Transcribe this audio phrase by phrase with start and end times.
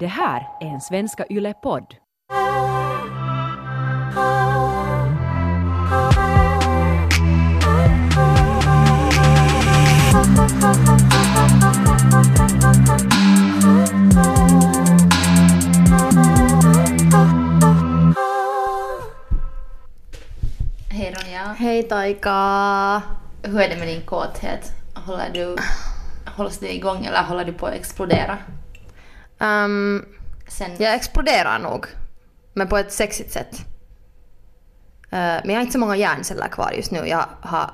[0.00, 1.94] Det här är en Svenska Yle-podd.
[20.90, 21.56] Hej Ronja.
[21.58, 23.02] Hej Taika!
[23.42, 24.72] Hur är det med din kåthet?
[24.94, 25.56] Håller du,
[26.26, 28.38] hålls du igång eller håller du på att explodera?
[29.38, 30.04] Um,
[30.48, 31.86] Sen, jag exploderar nog,
[32.54, 33.52] men på ett sexigt sätt.
[35.12, 37.06] Uh, men jag har inte så många hjärnceller kvar just nu.
[37.06, 37.70] Jag har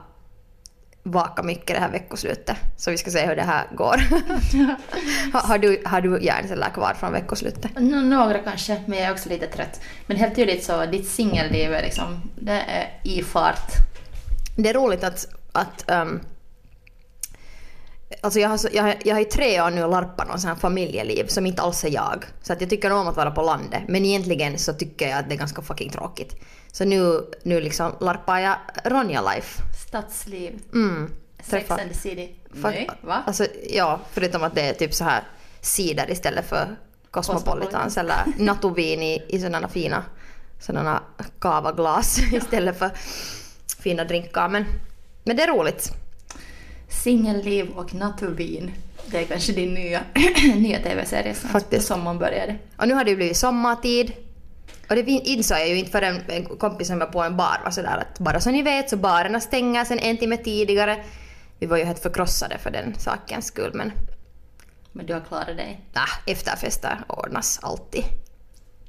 [1.03, 2.57] vakat mycket det här veckoslutet.
[2.77, 3.97] Så vi ska se hur det här går.
[5.33, 7.71] har, har, du, har du hjärnceller kvar från veckoslutet?
[7.77, 9.81] Nå- några kanske, men jag är också lite trött.
[10.07, 13.73] Men helt tydligt så, ditt singelliv är liksom, det är i fart.
[14.57, 16.21] Det är roligt att, att um,
[18.21, 20.49] Alltså jag har, så, jag, har, jag har i tre år nu larpat någon sån
[20.49, 22.25] här familjeliv som inte alls är jag.
[22.43, 23.83] Så att jag tycker om att vara på landet.
[23.89, 26.37] Men egentligen så tycker jag att det är ganska fucking tråkigt.
[26.73, 29.63] Så nu, nu liksom larpar jag Ronja Life.
[29.89, 30.63] Stadsliv.
[30.73, 31.11] Mm.
[31.43, 32.37] Sex and the city.
[32.51, 33.23] Nej, va?
[33.27, 35.23] Alltså, ja, förutom att det är typ så här
[35.61, 36.77] cider istället för
[37.11, 40.05] Cosmopolitans eller Natuvin i, i sådana fina
[40.61, 41.03] sådana
[41.39, 42.91] kavaglas istället för
[43.79, 44.49] fina drinkar.
[44.49, 44.65] Men,
[45.25, 45.93] men det är roligt.
[47.03, 48.71] Singelliv och naturvin.
[49.07, 50.01] Det är kanske din nya,
[50.57, 51.53] nya TV-serie snart.
[51.53, 51.87] Faktiskt.
[51.87, 52.57] Sommaren började.
[52.77, 54.13] Och nu har det ju blivit sommartid.
[54.91, 57.71] Och det insåg jag ju inte förrän en kompis som var på en bar var
[57.71, 61.05] sådär att bara så ni vet så barerna stänger sen en timme tidigare.
[61.59, 63.93] Vi var ju helt förkrossade för den sakens skull men
[64.93, 65.81] Men du har klarat dig.
[65.95, 68.05] nah, efterfester ordnas alltid.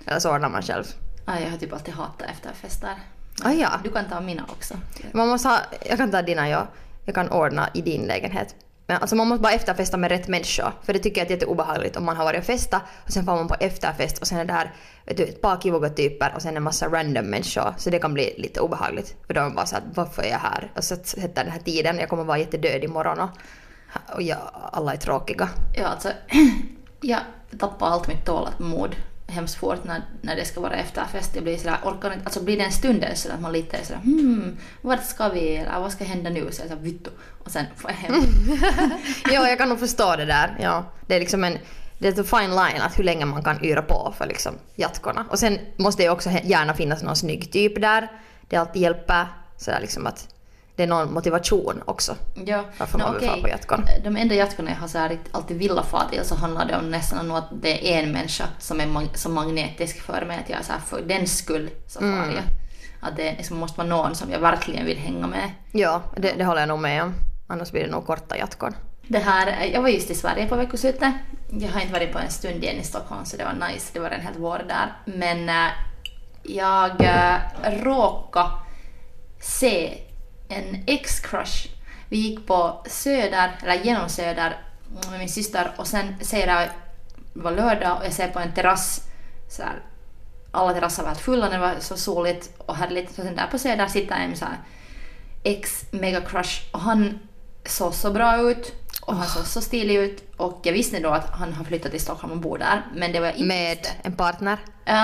[0.05, 0.83] Eller så ordnar man själv.
[1.25, 2.93] Ah, jag har typ alltid hatat efterfester.
[3.43, 3.69] Ah, ja.
[3.83, 4.73] Du kan ta mina också.
[5.13, 6.67] Man måste ha, jag kan ta dina ja.
[7.05, 8.55] Jag kan ordna i din lägenhet.
[8.87, 10.71] Men alltså man måste bara efterfesta med rätt människor.
[10.83, 13.35] För det tycker jag är jätteobehagligt om man har varit och festat och sen får
[13.35, 14.73] man på efterfest och sen är det där
[15.05, 17.73] vet du, ett par kivoga typer och sen en massa random människor.
[17.77, 19.15] Så det kan bli lite obehagligt.
[19.27, 20.71] För då är man bara såhär, varför är jag här?
[20.75, 23.29] Och så sätter den här tiden, jag kommer vara jättedöd imorgon och,
[24.15, 24.37] och jag,
[24.71, 25.49] alla är tråkiga.
[25.75, 26.09] Ja, alltså,
[27.01, 27.19] jag
[27.59, 28.95] tappar allt mitt tålamod
[29.27, 31.35] hemskt fort när, när det ska vara efterfest.
[31.35, 33.83] Jag blir sådär, orkar inte, alltså blir det en stund så att man lite är
[33.83, 36.39] sådär hmm, vart ska vi eller vad ska hända nu?
[36.51, 37.09] Så jag såhär vittu
[37.43, 38.23] och sen får jag hem.
[39.31, 40.57] ja, jag kan nog förstå det där.
[40.59, 41.57] Ja, det är liksom en
[41.99, 45.25] det är en fine line att hur länge man kan yra på för liksom jatkorna.
[45.29, 48.11] Och sen måste det ju också gärna finnas någon snygg typ där.
[48.49, 49.27] Det alltid hjälper.
[49.57, 50.34] Sådär liksom att
[50.75, 52.15] det är någon motivation också.
[52.45, 53.85] Ja, Varför man vill fara på jatkon.
[54.03, 56.89] De enda jatkorna jag har så här alltid velat fara till så handlar det om
[56.91, 60.49] nästan om att det är en människa som är mag- så magnetisk för mig att
[60.49, 62.31] jag är så här, för den skull så far Mm.
[62.35, 62.43] jag.
[63.09, 65.51] Att det liksom måste vara någon som jag verkligen vill hänga med.
[65.71, 67.13] Ja, det, det håller jag nog med om.
[67.47, 68.75] Annars blir det nog korta jatkon.
[69.07, 71.13] Det här, jag var just i Sverige på veckoslutet.
[71.49, 73.89] Jag har inte varit på en stund igen i Stockholm så det var nice.
[73.93, 74.93] Det var en hel vår där.
[75.05, 75.71] Men äh,
[76.43, 77.35] jag äh,
[77.83, 78.49] råkade
[79.41, 79.93] se
[80.49, 81.67] en ex-crush.
[82.09, 84.57] Vi gick på Söder, eller genom Söder
[85.09, 86.69] med min syster och sen ser jag,
[87.33, 89.01] det var lördag och jag ser på en terrass
[89.49, 89.81] så här,
[90.51, 93.15] alla terrasser var helt fulla, det var så soligt och härligt.
[93.15, 94.57] Så sen där på Söder sitter en så här
[95.43, 97.19] ex mega crush och han
[97.65, 101.29] såg så bra ut och han såg så stilig ut och jag visste då att
[101.29, 103.89] han har flyttat till Stockholm och bor där men det var inte Med visste.
[104.03, 104.57] en partner.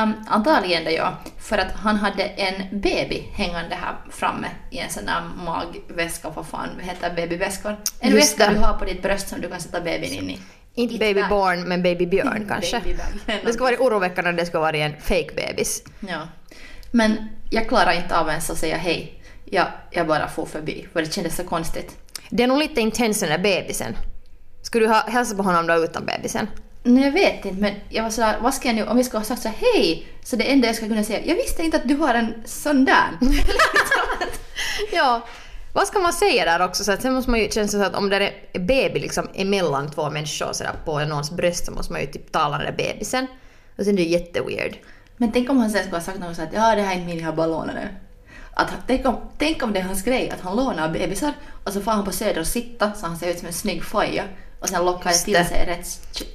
[0.04, 4.90] Um, antagligen det ja, för att han hade en baby hängande här framme i en
[4.90, 7.76] sån där magväska, vad fan heter babyväskor?
[8.00, 8.54] En Just väska det.
[8.60, 10.40] du har på ditt bröst som du kan sätta babyn in i.
[10.76, 11.30] Inte It's baby that.
[11.30, 12.82] born men baby björn kanske.
[13.26, 15.84] Det skulle varit oroväckande om det skulle varit en fake bebis.
[16.00, 16.28] Ja.
[16.92, 19.24] Men jag klarar inte av ens att säga hej.
[19.46, 21.98] Jag, jag bara får förbi, för det kändes så konstigt.
[22.34, 23.98] Det är nog lite intens den där bebisen.
[24.62, 26.48] Skulle du ha hälsat på honom då utan bebisen?
[26.84, 29.20] Nej, jag vet inte, men jag var sådär, vad ska jag nu, om jag skulle
[29.20, 31.88] ha sagt så hej, så det enda jag ska kunna säga, jag visste inte att
[31.88, 33.10] du har en sån där.
[34.92, 35.22] Ja,
[35.74, 36.84] vad ska man säga där också?
[36.84, 39.92] Så att sen måste man ju känna så att om det är baby liksom emellan
[39.92, 42.74] två människor så där på någons bröst så måste man ju typ tala den där
[42.74, 43.28] bebisen.
[43.78, 44.78] Och sen är det jätteweird.
[45.18, 47.00] Men tänk om han sen skulle ha sagt något så att ja, det här är
[47.00, 47.88] inte min, jag har lånat den.
[48.62, 51.82] Att, tänk, om, tänk om det är hans grej, att han lånar bebisar och så
[51.82, 54.24] får han på Söder och sitta så han ser ut som en snygg faja
[54.60, 55.88] och sen lockar Just till sig rätt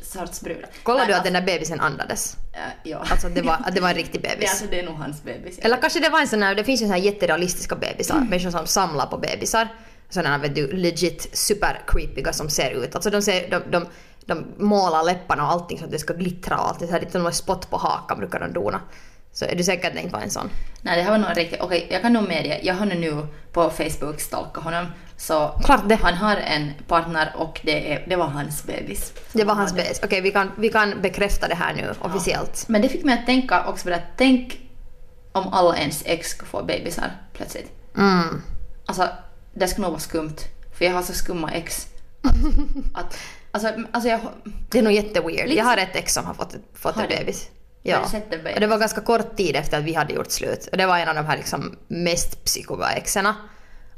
[0.03, 0.71] sorts brudar.
[0.83, 2.37] Kollar Men du att den där bebisen andades?
[2.53, 3.05] äh, ja.
[3.11, 4.51] Alltså att det var, att det var en riktig bebis?
[4.51, 5.59] alltså, det är nog hans bebis.
[5.59, 8.51] Eller kanske det var en sån här, det finns ju såna här jätterealistiska bebisar, människor
[8.51, 9.69] som samlar på bebisar.
[10.11, 12.95] Sådana vet du, legit super creepiga som ser ut.
[12.95, 13.87] Alltså de, ser, de, de,
[14.27, 16.79] de målar läpparna och allting så att det ska glittra och allt.
[16.79, 18.81] Det är lite som spott på hakan brukar de dona.
[19.37, 20.51] Så är du säker inte var en sån?
[20.83, 21.61] Nej, det här var nog riktigt...
[21.61, 24.87] Okej, jag kan nog medge, jag har nu på Facebook stalkat honom.
[25.17, 25.61] Så
[26.03, 29.13] han har en partner och det, är, det var hans bebis.
[29.33, 30.01] Det var hans bebis.
[30.05, 32.65] Okej, vi, kan, vi kan bekräfta det här nu officiellt.
[32.69, 34.61] Men det fick mig att tänka också på att tänk
[35.33, 37.73] om alla ens ex skulle få bebisar plötsligt.
[37.97, 38.43] Mm.
[38.87, 39.09] Alltså,
[39.55, 40.37] det skulle nog vara skumt.
[40.79, 41.87] För jag har så skumma ex.
[42.23, 42.35] Att,
[42.95, 43.19] att,
[43.51, 44.21] alltså, alltså jag...
[44.71, 45.49] Det är nog jätteweird.
[45.49, 47.51] Lite- Jag har ett ex som har fått, fått Har en bebis.
[47.89, 48.01] Ja.
[48.55, 50.69] Och det var ganska kort tid efter att vi hade gjort slut.
[50.73, 53.37] Och det var en av de här liksom mest psykoga exerna.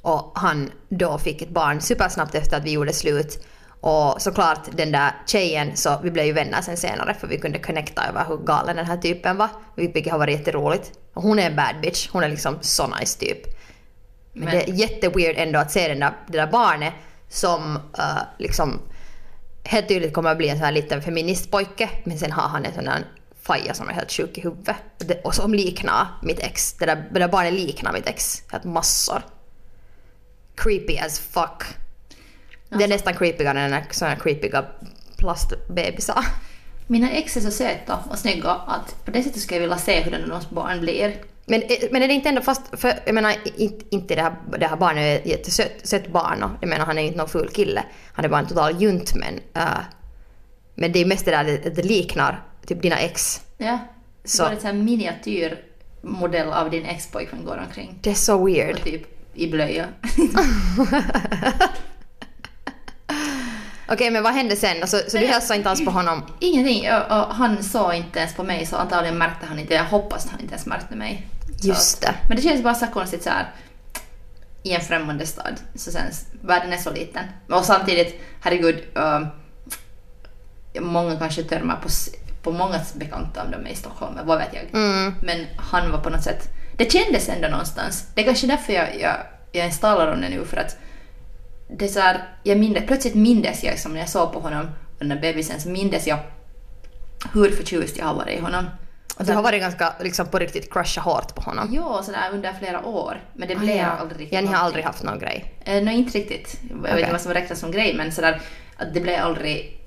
[0.02, 3.46] Och han då fick ett barn supersnabbt efter att vi gjorde slut.
[3.80, 7.58] Och såklart den där tjejen, så vi blev ju vänner sen senare för vi kunde
[7.58, 9.48] connecta över hur galen den här typen var.
[9.76, 10.92] Vilket har varit jätteroligt.
[11.14, 12.08] Och hon är en bad bitch.
[12.12, 13.38] Hon är liksom så nice typ.
[14.32, 16.92] Men, Men- det är jätteweird ändå att se den där, det där barnet
[17.28, 18.80] som uh, liksom
[19.64, 22.72] helt tydligt kommer att bli en sån här liten feministpojke men sen har han en
[22.74, 23.04] sån där
[23.48, 24.76] faja som är helt sjuk i huvudet.
[25.00, 26.72] Och det- Och som liknar mitt ex.
[26.72, 28.42] Det där, det där barnet liknar mitt ex.
[28.52, 29.22] Helt massor.
[30.54, 31.62] Creepy as fuck.
[32.68, 34.64] Det är nästan creepigare än här creepiga
[35.16, 36.24] plastbebisar.
[36.86, 40.00] Mina ex är så söta och snygga att på det sättet skulle jag vilja se
[40.00, 41.16] hur deras barn blir.
[41.46, 44.66] Men, men är det inte ändå fast, för jag menar inte, inte det, här, det
[44.66, 47.48] här barnet är ett jättesött sött barn och jag menar han är inte någon ful
[47.48, 47.82] kille.
[48.12, 49.80] Han är bara en total junt men uh,
[50.74, 53.40] men det är mest det där att det liknar typ dina ex.
[53.58, 53.78] Ja.
[54.24, 54.46] Så.
[54.46, 57.98] Ett sån här miniatyrmodell av din ex-pojkvän går omkring.
[58.02, 58.76] Det är så weird.
[58.76, 59.02] Och typ
[59.34, 59.86] i blöja.
[63.90, 64.80] Okej men vad hände sen?
[64.80, 66.22] Alltså, så du hälsade inte alls på honom?
[66.40, 66.90] Ingenting.
[66.92, 69.74] Och, han såg inte ens på mig så antagligen märkte han inte.
[69.74, 71.26] Jag hoppas att han inte ens märkte mig.
[71.62, 72.14] Just det.
[72.28, 73.54] Men det känns bara så konstigt så här
[74.62, 75.54] i en främmande stad.
[75.74, 77.24] Så sen, världen är så liten.
[77.48, 79.26] Och samtidigt, herregud, uh,
[80.80, 81.88] många kanske törmar på,
[82.42, 84.80] på många bekanta om de är i Stockholm, vad vet jag.
[84.82, 85.14] Mm.
[85.22, 88.06] Men han var på något sätt, det kändes ändå någonstans.
[88.14, 89.16] Det är kanske därför jag, jag,
[89.52, 90.76] jag instalar om det nu, för att
[91.70, 94.66] det är så här, jag mindes, plötsligt mindes jag, som när jag såg på honom
[94.66, 96.18] och den där bebisen, så mindes jag
[97.34, 98.64] hur förtjust jag har varit i honom.
[99.18, 101.68] Och du har varit ganska liksom på riktigt crusha hårt på honom?
[101.74, 103.20] Ja, sådär under flera år.
[103.34, 103.86] Men det Ah, blev ja.
[103.86, 104.66] aldrig riktigt Ja, ni har någonting.
[104.66, 105.54] aldrig haft någon grej?
[105.64, 106.60] Eh, Nej, inte riktigt.
[106.68, 107.00] Jag vet Okej.
[107.00, 108.40] inte vad som räknas som grej, men sådär
[108.76, 109.77] att det blev aldrig...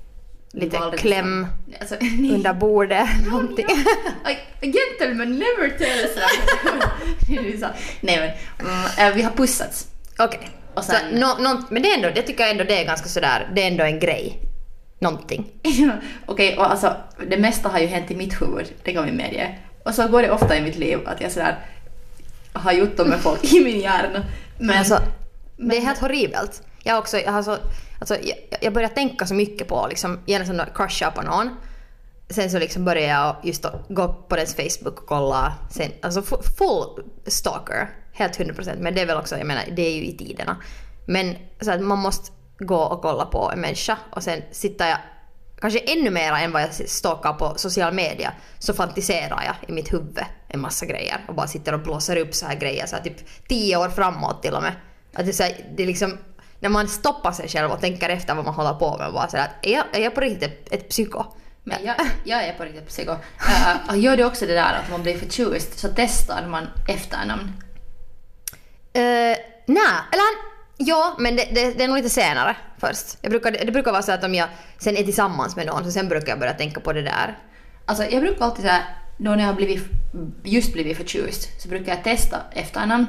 [0.52, 1.94] Lite kläm så- Alltså,
[2.34, 3.06] under bordet?
[3.30, 3.66] någonting?
[4.24, 6.18] A gentleman never tells
[8.00, 9.86] nej men, mm, eh, vi har pussats.
[10.18, 10.50] Okej.
[10.74, 12.84] Och Så, sen- nå- nå- men det, är ändå, det tycker jag ändå det är
[12.84, 14.38] ganska sådär, det är ändå en grej.
[14.98, 15.46] Någonting.
[16.26, 16.96] Okej, och alltså
[17.28, 19.58] det mesta har ju hänt i mitt huvud, det kan vi medge.
[19.84, 21.58] Och så går det ofta i mitt liv att jag sådär
[22.52, 24.24] har gjort dem med folk i min hjärna.
[24.58, 24.98] Men alltså,
[25.56, 26.62] det är helt horribelt.
[26.84, 27.56] Jag, också, jag, har så,
[28.02, 31.50] alltså, jag, jag börjar tänka så mycket på liksom, gärna att crusha på någon.
[32.30, 35.54] Sen så liksom började jag just gå på dens Facebook och kolla.
[35.70, 36.22] Sen, alltså
[36.58, 38.76] full stalker, helt 100%.
[38.80, 40.56] Men det är väl också, jag menar, det är ju i tiderna.
[41.06, 44.98] Men så att man måste gå och kolla på en människa och sen sitter jag
[45.60, 49.92] kanske ännu mer än vad jag stalkar på social media så fantiserar jag i mitt
[49.92, 53.02] huvud en massa grejer och bara sitter och blåser upp så här grejer så här
[53.02, 54.72] typ tio år framåt till och med.
[55.14, 56.18] Att det, så här, det är liksom
[56.62, 59.36] när man stoppar sig själv och tänker efter vad man håller på med bara så
[59.36, 61.24] här, att är jag, är jag på riktigt ett, ett psyko?
[61.64, 63.12] Men jag, jag är på riktigt psyko.
[63.12, 67.42] Uh, gör du också det där att man blir förtjust så testar man efternamn.
[68.98, 69.36] Uh,
[69.66, 70.24] Nej, eller
[70.76, 73.18] ja, men det, det, det är nog lite senare först.
[73.20, 74.48] Jag brukar, det brukar vara så att om jag
[74.78, 77.38] sen är tillsammans med någon så sen brukar jag börja tänka på det där.
[77.84, 78.82] Alltså jag brukar alltid säga,
[79.18, 79.82] då när jag har blivit,
[80.44, 83.06] just blivit förtjust så brukar jag testa efternamn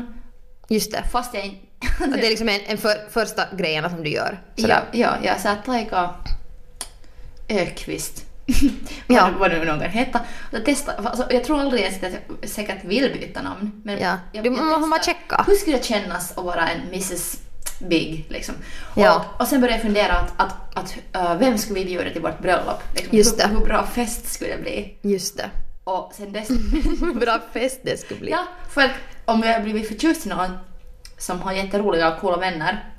[0.70, 1.04] Just det.
[1.12, 1.73] fast jag inte...
[2.04, 4.42] Att det är liksom en, en för, första grejerna som du gör.
[4.56, 4.84] ja, Sådär.
[4.92, 6.10] ja, jag sa Taika
[7.50, 8.26] Ökvist.
[9.08, 9.30] Ja.
[9.40, 9.82] vad, nu någon.
[10.52, 12.12] Och testa, alltså, jag tror aldrig ens att
[12.42, 13.82] jag säkert vill byta namn.
[13.86, 14.18] Men Ja.
[14.32, 15.44] jag, Du måste bara checka.
[15.48, 17.38] Hur skulle det kännas att vara en Mrs
[17.80, 18.56] Big liksom?
[18.96, 19.16] Ja.
[19.36, 22.22] Och, och sen började jag fundera att, att, att uh, vem skulle vi bjuda till
[22.22, 22.84] vårt bröllop?
[22.96, 24.98] Liksom, Just hur, hur bra fest skulle det bli?
[25.02, 25.50] Just det.
[25.84, 26.48] Och sen dess...
[27.16, 28.32] Bra fest det skulle bli.
[28.32, 28.92] ja, för att
[29.26, 30.52] om jag blivit förtjust i någon
[31.26, 32.90] som har jätteroliga och coola vänner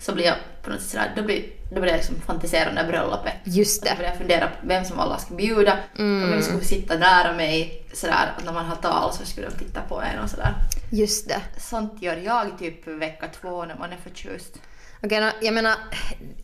[0.00, 2.74] så blir jag på något sätt sådär, då blir, då börjar jag liksom fantisera om
[2.74, 3.32] det bröllopet.
[3.44, 3.96] Just Och så det.
[3.98, 6.24] börjar jag fundera på vem som alla ska bjuda Mm.
[6.28, 9.64] och vem skulle sitta nära mig sådär att när man har tal så skulle de
[9.64, 10.54] titta på en och sådär.
[10.90, 11.40] Just det.
[11.60, 14.58] Sånt gör jag typ vecka två när man är förtjust.
[15.02, 15.74] Okej, nå, jag menar,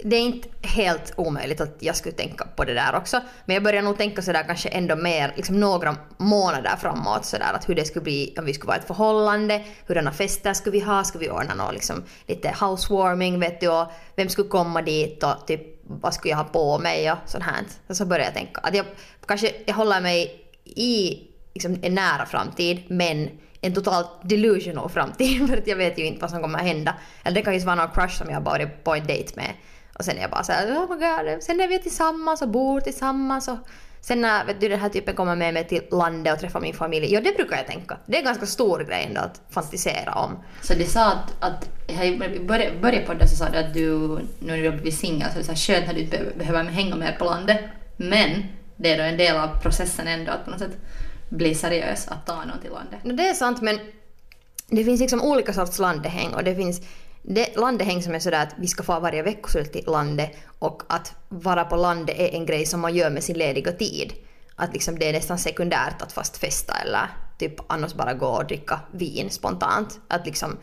[0.05, 3.21] det är inte helt omöjligt att jag skulle tänka på det där också.
[3.45, 7.69] Men jag börjar nog tänka sådär kanske ändå mer, liksom några månader framåt sådär att
[7.69, 11.05] hur det skulle bli om vi skulle vara ett förhållande, hurdana fester skulle vi ha,
[11.05, 15.47] skulle vi ordna något liksom lite housewarming vet du och vem skulle komma dit och
[15.47, 17.65] typ vad skulle jag ha på mig och sånt här.
[17.87, 18.87] Och så börjar jag tänka att jag
[19.27, 21.19] kanske jag håller mig i
[21.55, 23.31] liksom en nära framtid men
[23.67, 26.95] en totalt delusional framtid för att jag vet ju inte vad som kommer att hända.
[27.25, 29.51] Eller det kan ju vara någon crush som jag har varit på en dejt med
[29.99, 32.81] och sen är jag bara såhär oh my god, sen är vi tillsammans och bor
[32.81, 33.59] tillsammans och
[34.01, 36.75] sen när vet du, den här typen kommer med mig till landet och träffar min
[36.75, 37.97] familj, ja det brukar jag tänka.
[38.07, 40.39] Det är en ganska stor grej ändå att fantisera om.
[40.63, 43.99] Så du sa att, att i början början på det så sa du att du,
[43.99, 46.21] nu när du har blivit singel, så är det så här skönt när du inte
[46.39, 47.61] behöver hänga mer på landet.
[47.97, 48.45] Men
[48.77, 50.77] det är då en del av processen ändå att på något sätt
[51.29, 53.05] bli seriös, att ta någon till landet.
[53.05, 53.79] No, det är sant men
[54.67, 56.81] det finns liksom olika sorts landehäng och det finns
[57.23, 61.15] det landehäng som är sådär att vi ska få varje veckoslut till landet och att
[61.29, 64.13] vara på landet är en grej som man gör med sin lediga tid.
[64.57, 68.47] Att liksom det är nästan sekundärt att fast festa eller typ annars bara gå och
[68.47, 70.01] dricka vin spontant.
[70.09, 70.59] Att liksom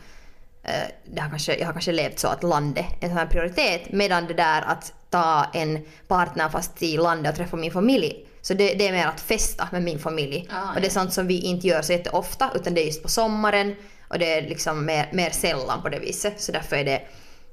[0.62, 3.26] eh, det har kanske, jag har kanske levt så att landet är en sån här
[3.26, 5.78] prioritet medan det där att ta en
[6.08, 9.68] partner fast till landet och träffa min familj så det, det är mer att festa
[9.72, 10.48] med min familj.
[10.50, 13.02] Ah, och det är sånt som vi inte gör så jätteofta utan det är just
[13.02, 13.74] på sommaren
[14.08, 16.40] och det är liksom mer, mer sällan på det viset.
[16.40, 17.02] Så därför är det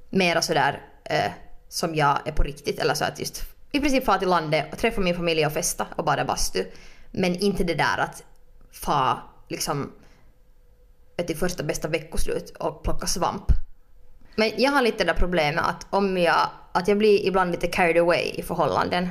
[0.10, 1.32] mera sådär eh,
[1.70, 2.80] som jag är på riktigt.
[2.80, 5.88] Eller så att just i princip fara till landet och träffa min familj och festa
[5.96, 6.66] och bada bastu.
[7.12, 8.24] Men inte det där att
[8.72, 9.20] fa
[9.50, 9.92] liksom
[11.28, 13.46] till första bästa veckoslut och plocka svamp.
[14.36, 17.68] Men jag har lite det där problemet att om jag, att jag blir ibland lite
[17.68, 19.10] carried away i förhållanden.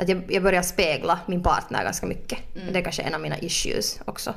[0.00, 2.38] Att jag, jag börjar spegla min partner ganska mycket.
[2.72, 4.34] Det är kanske en av mina issues också.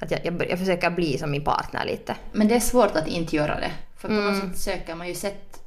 [0.00, 2.16] Att jag, jag, jag försöker bli som min partner lite.
[2.32, 3.70] Men det är svårt att inte göra det.
[3.96, 4.24] För på Mm.
[4.38, 5.60] något sätt söker man ju sätt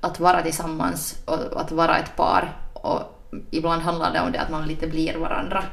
[0.00, 2.56] att vara tillsammans och att vara ett par.
[2.72, 3.00] Och
[3.50, 5.64] ibland handlar det om det att man lite blir varandra.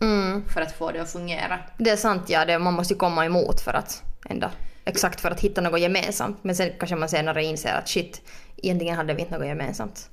[0.00, 0.48] Mm.
[0.48, 1.58] För att få det att fungera.
[1.78, 2.44] Det är sant, ja.
[2.44, 4.50] Det, man måste ju komma emot för att ändå,
[4.84, 6.38] exakt för att hitta något gemensamt.
[6.44, 8.22] Men sen kanske man senare inser att shit,
[8.56, 10.08] egentligen hade vi inte något gemensamt.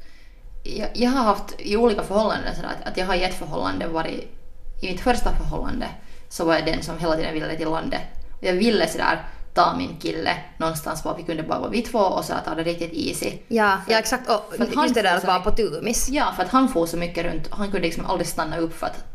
[0.64, 3.88] Jag, jag har haft i olika förhållanden sådär att, att jag har i ett förhållande
[3.88, 4.38] varit...
[4.82, 5.88] I mitt första förhållande
[6.30, 8.02] så var jag den som hela tiden ville till landet.
[8.38, 12.00] Och jag ville sådär ta min kille någonstans var vi kunde bara vara vi två
[12.00, 13.38] och så ta det riktigt easy.
[13.48, 14.30] Ja, ja exakt.
[14.30, 16.10] Och för att han just det där att vara på tumis.
[16.10, 17.48] Ja, för att han får så mycket runt.
[17.52, 19.06] Han kunde liksom aldrig stanna upp för att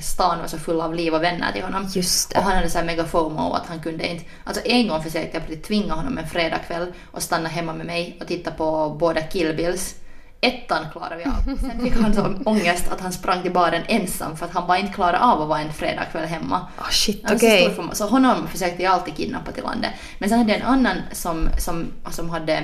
[0.00, 1.90] stan var så full av liv och vänner till honom.
[1.94, 2.38] Just det.
[2.38, 4.24] Och han hade så här mega FOMO att han kunde inte...
[4.44, 8.26] Alltså en gång försökte jag tvinga honom en fredagkväll och stanna hemma med mig och
[8.26, 9.94] titta på båda Kill Bills.
[10.40, 11.56] Ettan klarade vi av.
[11.60, 14.78] Sen fick han så ångest att han sprang till baren ensam för att han bara
[14.78, 16.66] inte klarade av att vara en fredagkväll hemma.
[16.78, 19.90] Oh shit, var så Så honom försökte jag alltid kidnappa till landet.
[20.18, 22.54] Men sen hade jag en annan som, som, som hade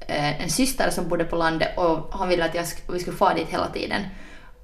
[0.00, 3.34] eh, en syster som bodde på landet och han ville att jag vi skulle få
[3.34, 4.02] dit hela tiden.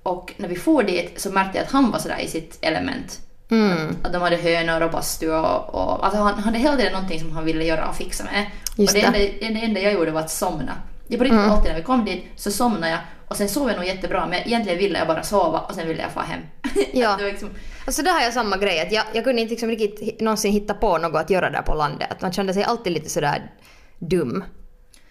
[0.03, 3.21] Och när vi for dit så märkte jag att han var sådär i sitt element.
[3.51, 3.97] Mm.
[4.03, 7.33] Att de hade hönor och bastu och, och alltså han hade hela tiden någonting som
[7.33, 8.47] han ville göra och fixa med.
[8.77, 9.47] Just och det, det.
[9.47, 10.73] enda, det enda jag gjorde var att somna.
[11.13, 11.51] Jag på riktigt Mm.
[11.51, 14.41] alltid när vi kom dit så somnade jag och sen sov jag nog jättebra men
[14.47, 16.41] egentligen ville jag bara sova och sen ville jag få hem.
[16.93, 17.17] Ja.
[17.19, 17.49] det liksom,
[17.87, 18.81] Alltså där har jag samma grej.
[18.81, 21.75] Att jag, jag kunde inte liksom riktigt någonsin hitta på något att göra där på
[21.75, 22.09] landet.
[22.13, 23.51] Att man kände sig alltid lite sådär
[23.99, 24.45] dum.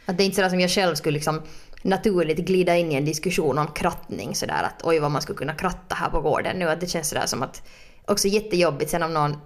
[0.05, 1.41] Att det är inte sådär som jag själv skulle liksom
[1.81, 5.53] naturligt glida in i en diskussion om krattning sådär att oj vad man skulle kunna
[5.53, 6.69] kratta här på gården nu.
[6.69, 7.61] Att det känns sådär som att
[8.05, 9.37] också jättejobbigt sen om någon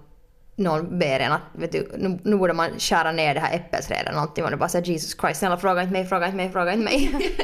[0.56, 4.06] någon ber en att vet du, nu, nu borde man skära ner det här äppelträdet
[4.06, 6.52] eller någonting och det bara säger Jesus Christ snälla fråga inte mig, fråga inte mig,
[6.52, 7.10] fråga inte mig.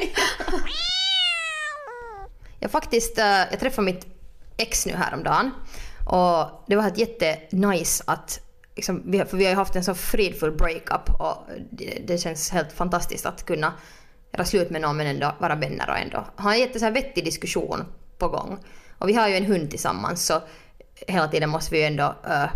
[2.59, 4.07] Jag faktiskt, eh, jag träffade mitt
[4.57, 5.51] ex nu häromdagen
[6.05, 8.39] och det var helt jättenice att
[8.75, 11.35] liksom, för vi har ju haft en så fridfull breakup och
[11.71, 13.73] det, det känns helt fantastiskt att kunna
[14.31, 16.91] göra slut med någon men ändå vara vänner och ändå ha en jätte så här
[16.91, 17.85] vettig diskussion
[18.17, 18.57] på gång.
[18.97, 20.41] Och vi har ju en hund tillsammans så
[21.07, 22.49] hela tiden måste vi ju ändå eh,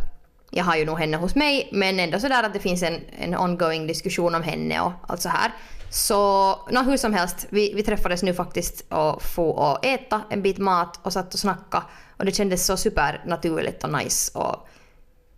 [0.52, 3.36] jag har ju nog henne hos mig men ändå sådär att det finns en, en
[3.36, 5.52] ongoing diskussion om henne och allt så här.
[5.90, 10.42] Så no, hur som helst, vi, vi träffades nu faktiskt och få och äta en
[10.42, 11.84] bit mat och satt och snacka
[12.18, 14.68] och det kändes så supernaturligt och nice och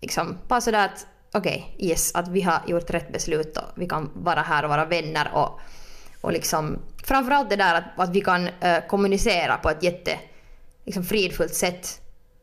[0.01, 4.11] liksom bara sådär att okej, yes, att vi har gjort rätt beslut och vi kan
[4.13, 5.59] vara här och vara vänner och,
[6.21, 10.19] och liksom framförallt det där att, att vi kan uh, kommunicera på ett jätte
[10.85, 12.01] liksom fridfullt sätt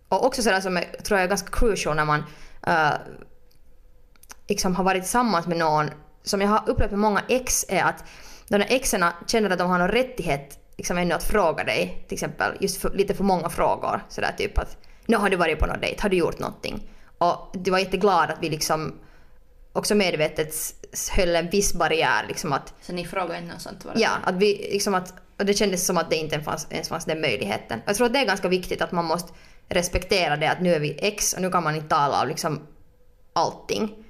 [0.09, 2.23] och också sådär som jag tror jag är ganska crucial när man
[2.67, 2.95] eh,
[4.49, 5.91] liksom har varit tillsammans med någon
[6.23, 8.05] som jag har upplevt med många ex är att
[8.49, 12.15] de där exen känner att de har någon rättighet liksom ännu att fråga dig till
[12.15, 15.67] exempel just för, lite för många frågor sådär typ att nu har du varit på
[15.67, 16.91] någon dejt, har du gjort någonting?
[17.19, 18.95] Och du var jätteglad att vi liksom
[19.73, 20.55] också medvetet
[21.17, 23.85] höll en viss barriär liksom att så ni frågar inte något sånt?
[23.85, 26.89] Var Ja, att vi liksom att, och det kändes som att det inte fanns, ens
[26.89, 27.81] fanns den möjligheten.
[27.87, 29.33] Jag tror att det är ganska viktigt att man måste
[29.69, 32.61] respektera det att nu är vi ex och nu kan man inte tala om liksom
[33.33, 34.05] allting.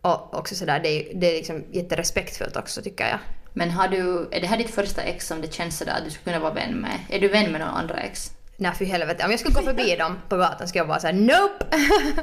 [0.00, 3.18] Och också sådär, det är, det är liksom jätterespektfullt också tycker jag.
[3.52, 6.10] Men har du, är det här ditt första ex som det känns sådär att du
[6.10, 6.98] skulle kunna vara vän med?
[7.08, 8.32] Är du vän med några andra ex?
[8.62, 9.24] nej för helvete.
[9.24, 11.66] Om jag skulle gå förbi dem på gatan skulle jag vara såhär nope!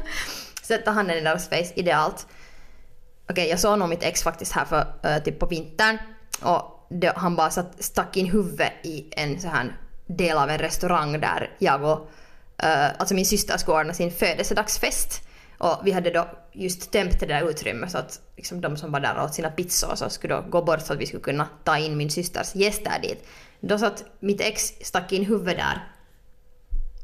[0.62, 2.28] Sätta handen i deras face, idealt.
[3.30, 5.98] Okej, jag såg nog mitt ex faktiskt här för uh, typ på vintern.
[6.42, 10.58] Och det, han bara satt, stack in huvudet i en så här del av en
[10.58, 12.10] restaurang där jag och
[12.64, 15.22] uh, alltså min syster skulle ordna sin födelsedagsfest.
[15.58, 19.00] Och vi hade då just tömt det där utrymmet så att liksom de som var
[19.00, 21.48] där och åt sina pizzor så skulle då gå bort så att vi skulle kunna
[21.64, 23.28] ta in min systers gäster dit.
[23.60, 25.88] Då satt mitt ex stack in huvudet där.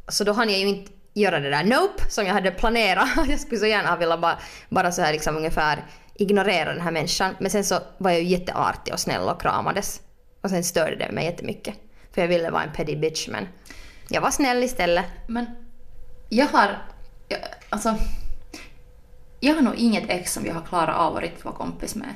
[0.07, 3.09] Så då hann jag ju inte göra det där nope som jag hade planerat.
[3.29, 5.85] Jag skulle så gärna vilja bara, bara så här liksom ungefär
[6.15, 7.35] ignorera den här människan.
[7.39, 10.01] Men sen så var jag ju jätteartig och snäll och kramades.
[10.41, 11.75] Och sen störde det mig jättemycket.
[12.11, 13.47] För jag ville vara en petty bitch men
[14.09, 15.05] jag var snäll istället.
[15.27, 15.45] Men
[16.29, 16.77] jag har...
[17.27, 17.95] Jag, alltså...
[19.39, 22.15] Jag har nog inget ex som jag har klarat av att riktigt vara kompis med.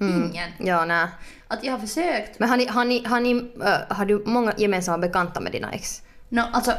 [0.00, 0.50] Ingen.
[0.58, 1.06] Ja, nej.
[1.48, 2.38] Att jag har försökt.
[2.38, 5.72] Men har, ni, har, ni, har, ni, äh, har du många gemensamma bekanta med dina
[5.72, 6.02] ex?
[6.28, 6.72] No, alltså,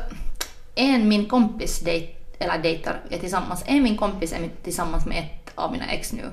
[0.75, 5.51] en min kompis dejt, eller dejtar är tillsammans, en min kompis är tillsammans med ett
[5.55, 6.23] av mina ex nu.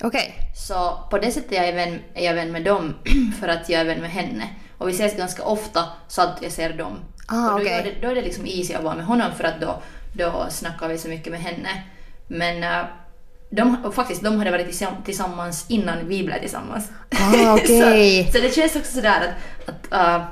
[0.00, 0.34] Okej.
[0.54, 2.94] Så på det sättet är jag, vän, är jag vän med dem
[3.40, 4.48] för att jag är vän med henne.
[4.78, 6.98] Och vi ses ganska ofta så att jag ser dem.
[7.26, 9.44] Ah, och då, är det, då är det liksom easy att vara med honom för
[9.44, 11.68] att då, då snackar vi så mycket med henne.
[12.26, 12.84] Men äh,
[13.50, 16.88] de, faktiskt, de hade varit tillsam- tillsammans innan vi blev tillsammans.
[17.10, 18.24] Ah, okej.
[18.26, 19.34] så, så det känns också sådär
[19.66, 20.24] att, att äh,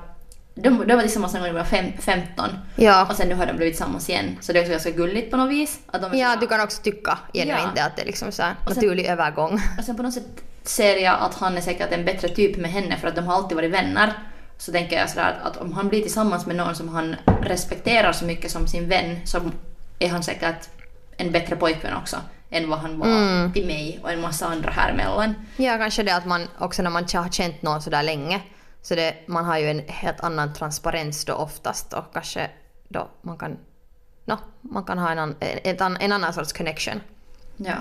[0.54, 3.06] de, de var tillsammans när de var fem, 15 Ja.
[3.10, 4.36] och sen nu har de blivit tillsammans igen.
[4.40, 5.78] Så det är också ganska gulligt på något vis.
[5.86, 7.84] Att de Ja, du kan också tycka genuint Ja.
[7.86, 9.60] att det är liksom så här naturlig övergång.
[9.78, 10.24] Och sen på något sätt
[10.62, 13.34] ser jag att han är säkert en bättre typ med henne för att de har
[13.34, 14.12] alltid varit vänner.
[14.62, 18.12] Så tänker jag sådär att, att om han blir tillsammans med någon som han respekterar
[18.12, 19.38] så mycket som sin vän så
[19.98, 20.68] är han säkert
[21.16, 22.16] en bättre pojkvän också
[22.50, 25.34] än vad han var till mig och en massa andra här emellan.
[25.56, 28.42] Ja, kanske det att man också när man har känt någon så där länge
[28.82, 32.50] så det, man har ju en helt annan transparens då oftast och kanske
[32.88, 33.58] då man kan,
[34.24, 37.00] no, man kan ha en, an, en, en annan sorts connection.
[37.56, 37.74] Ja.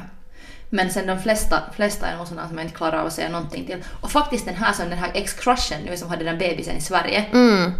[0.73, 3.29] Men sen de flesta, flesta är nog sådana som jag inte klarar av att säga
[3.29, 3.83] någonting till.
[4.01, 7.25] Och faktiskt den här som den här ex-crushen nu som hade den bebisen i Sverige.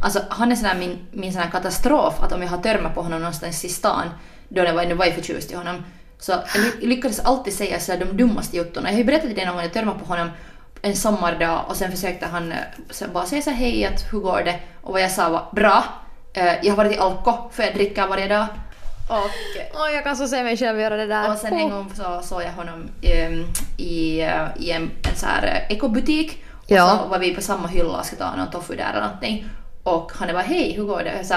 [0.02, 3.02] Alltså han är sån här min, min sån katastrof att om jag har törmat på
[3.02, 4.10] honom någonstans i stan
[4.50, 5.84] då jag var var jag förtjust i honom.
[6.20, 8.88] Så jag ly- lyckades alltid säga så här de dummaste juttorna.
[8.90, 10.30] Jag har ju berättat till dig någon gång jag törmade på honom
[10.82, 12.58] en sommardag och sen försökte han eh,
[13.14, 14.60] bara säga så hej att hur går det?
[14.82, 15.84] Och vad jag sa var bra.
[16.34, 18.46] Eh, Jag har varit i Alko för jag dricker varje dag.
[19.12, 19.30] Och
[19.74, 21.32] Åh, jag kan så se mig själv göra det där.
[21.32, 23.46] och sen en gång så såg jag honom ehm,
[23.78, 26.44] i, eh, i en, en så här eh, ekobutik.
[26.58, 27.00] Och Ja.
[27.04, 29.46] så var vi på samma hylla och skulle ta någon tofu där eller någonting.
[29.84, 31.12] Och han bara hej, hur går det?
[31.14, 31.36] Och jag sa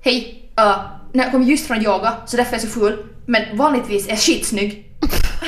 [0.00, 0.80] hej, uh,
[1.12, 3.04] jag kom just från yoga så därför är jag så full.
[3.26, 4.90] Men vanligtvis är jag skitsnygg.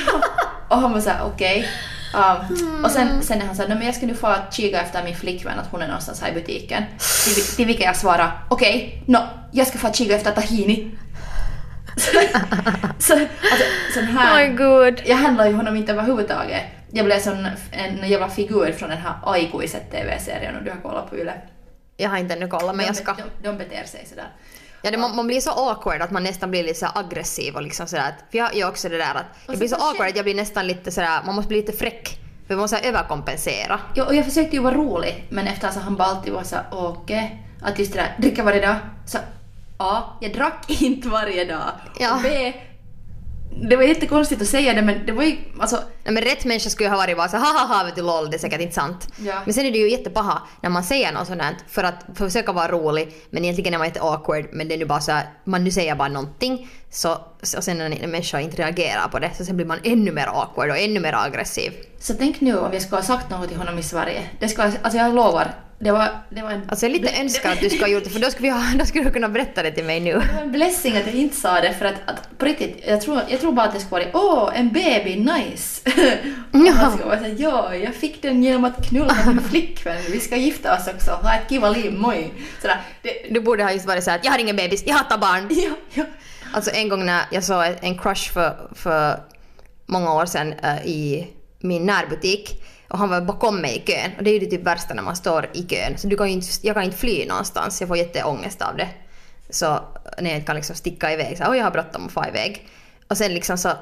[0.68, 1.68] och han var såhär okej.
[2.14, 5.04] Um, Och sen, sen när han sa "Nej, men jag ska nu få kika efter
[5.04, 6.84] min flickvän att hon är någonstans här i butiken.
[7.24, 9.18] Till, till vilket jag svarade okej, no,
[9.52, 10.90] jag ska få kika efter tahini.
[11.96, 12.10] så,
[12.98, 14.50] så, alltså, sån här...
[14.50, 15.02] Oh god.
[15.06, 16.62] Jag handlar ju honom inte överhuvudtaget.
[16.90, 21.10] Jag blev sån, en jävla figur från den här Aikuiset TV-serien och du har kollat
[21.10, 21.32] på Yle.
[21.96, 23.12] Jag har inte ännu kollat men jag ska.
[23.12, 24.28] De, de, de beter sig sådär.
[24.86, 27.62] Ja, det, man, man blir så awkward att man nästan blir lite så aggressiv och
[27.62, 30.24] liksom sådär för jag gör också det där att jag blir så awkward att jag
[30.24, 32.18] blir nästan lite sådär, man måste bli lite fräck.
[32.46, 33.80] För man måste överkompensera.
[33.94, 36.56] Ja, och jag försökte ju vara rolig men efter så han bara alltid var så
[36.70, 37.42] okej.
[37.62, 38.76] Att just det där, dricka varje dag.
[39.06, 39.18] Så
[39.76, 40.02] A.
[40.20, 41.70] Jag drack inte varje dag.
[41.98, 42.16] Ja.
[42.16, 42.52] Och B.
[43.50, 46.70] Det var jättekonstigt att säga det men det var ju alltså Nej, men rätt människa
[46.70, 49.08] skulle ha varit bara så haha vet du lol, det är säkert inte sant.
[49.18, 49.34] Ja.
[49.44, 52.52] Men sen är det ju jättepaha när man säger något sånt här för att försöka
[52.52, 55.26] vara rolig men egentligen är man jätte awkward men det är nu bara så här,
[55.44, 57.12] man nu säger bara någonting så,
[57.56, 60.26] och sen när en människa inte reagerar på det så sen blir man ännu mer
[60.26, 61.72] awkward och ännu mer aggressiv.
[61.98, 64.22] Så tänk nu om jag skulle ha sagt något till honom i Sverige.
[64.40, 66.62] Det ska, alltså jag lovar, det var, det var en...
[66.68, 68.84] Alltså jag lite önskar att du skulle ha gjort det för då skulle, ha, då
[68.86, 70.12] skulle du kunna berätta det till mig nu.
[70.12, 73.00] Det var en blessing att jag inte sa det för att, att på riktigt, jag
[73.00, 75.80] tror, jag tror bara att det skulle vara åh, en baby, nice.
[76.52, 76.72] Och Ja.
[76.72, 80.36] han skulle vara såhär, ja, jag fick den genom att knulla min flickvän, vi ska
[80.36, 82.32] gifta oss också, ha ett kiva liv, moj.
[82.60, 85.46] Sådär, det, Du borde ha just varit såhär jag har ingen bebis, jag hatar barn.
[85.50, 86.04] ja, ja.
[86.52, 89.20] Alltså en gång när jag såg en crush för, för
[89.86, 91.26] många år sedan eh, i
[91.60, 94.66] min närbutik och han var bakom mig i kön och det är ju det typ
[94.66, 97.26] värsta när man står i kön så du kan ju inte, jag kan inte fly
[97.26, 98.88] någonstans, jag får jätteångest av det.
[99.50, 99.80] Så
[100.18, 102.24] när jag inte kan liksom sticka iväg så här, oj jag har bråttom att få
[102.28, 102.68] iväg.
[103.08, 103.72] Och sen liksom så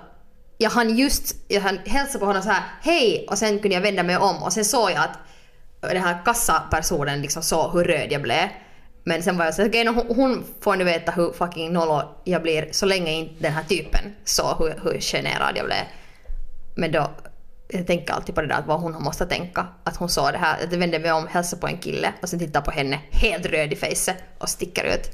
[0.58, 3.82] jag hann just, jag hann hälsa på honom så här hej och sen kunde jag
[3.82, 5.18] vända mig om och sen såg jag att
[5.80, 8.48] den här kassapersonen liksom såg hur röd jag blev.
[9.04, 12.02] Men sen var jag såhär, okej, okay, hon, hon får nu veta hur fucking nollo
[12.24, 15.84] jag blir så länge inte den här typen såg hur, hur generad jag blev.
[16.76, 17.10] Men då,
[17.68, 19.66] Eh, jag tänker alltid på det där att vad hon måste tänka.
[19.84, 22.28] Att hon såg det här, att jag vände mig om, hälsade på en kille och
[22.28, 25.10] sen tittade på henne helt röd i fejset och sticker ut.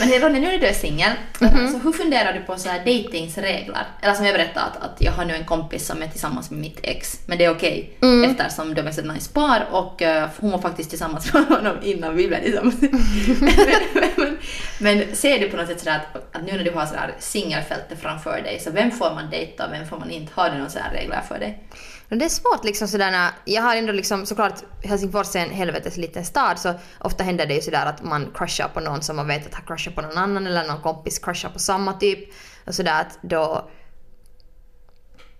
[0.00, 1.10] Men Ronny, nu när du är singel,
[1.40, 1.72] Mhm.
[1.72, 3.86] så hur funderar du på så här datingsregler?
[4.02, 6.60] Eller som jag berättade att, att jag har nu en kompis som är tillsammans med
[6.60, 8.30] mitt ex, men det är okej Mm.
[8.30, 12.16] eftersom de är så nice par och eh, hon var faktiskt tillsammans med honom innan
[12.16, 12.74] vi blev tillsammans.
[13.40, 13.52] men,
[14.16, 14.36] men,
[14.78, 18.00] men ser du på något sätt sådär att, att nu när du har sådär singelfältet
[18.02, 20.32] framför dig, så vem får man dejta och vem får man inte?
[20.34, 21.58] Har du några sådana regler för dig?
[22.08, 25.50] Men det är svårt liksom sådär när, jag har ändå liksom såklart Helsingfors är en
[25.50, 29.16] helvetes liten stad så ofta händer det ju sådär att man crushar på någon som
[29.16, 32.18] man vet att har crushat på någon annan eller någon kompis crushar på samma typ
[32.66, 33.70] och sådär att då...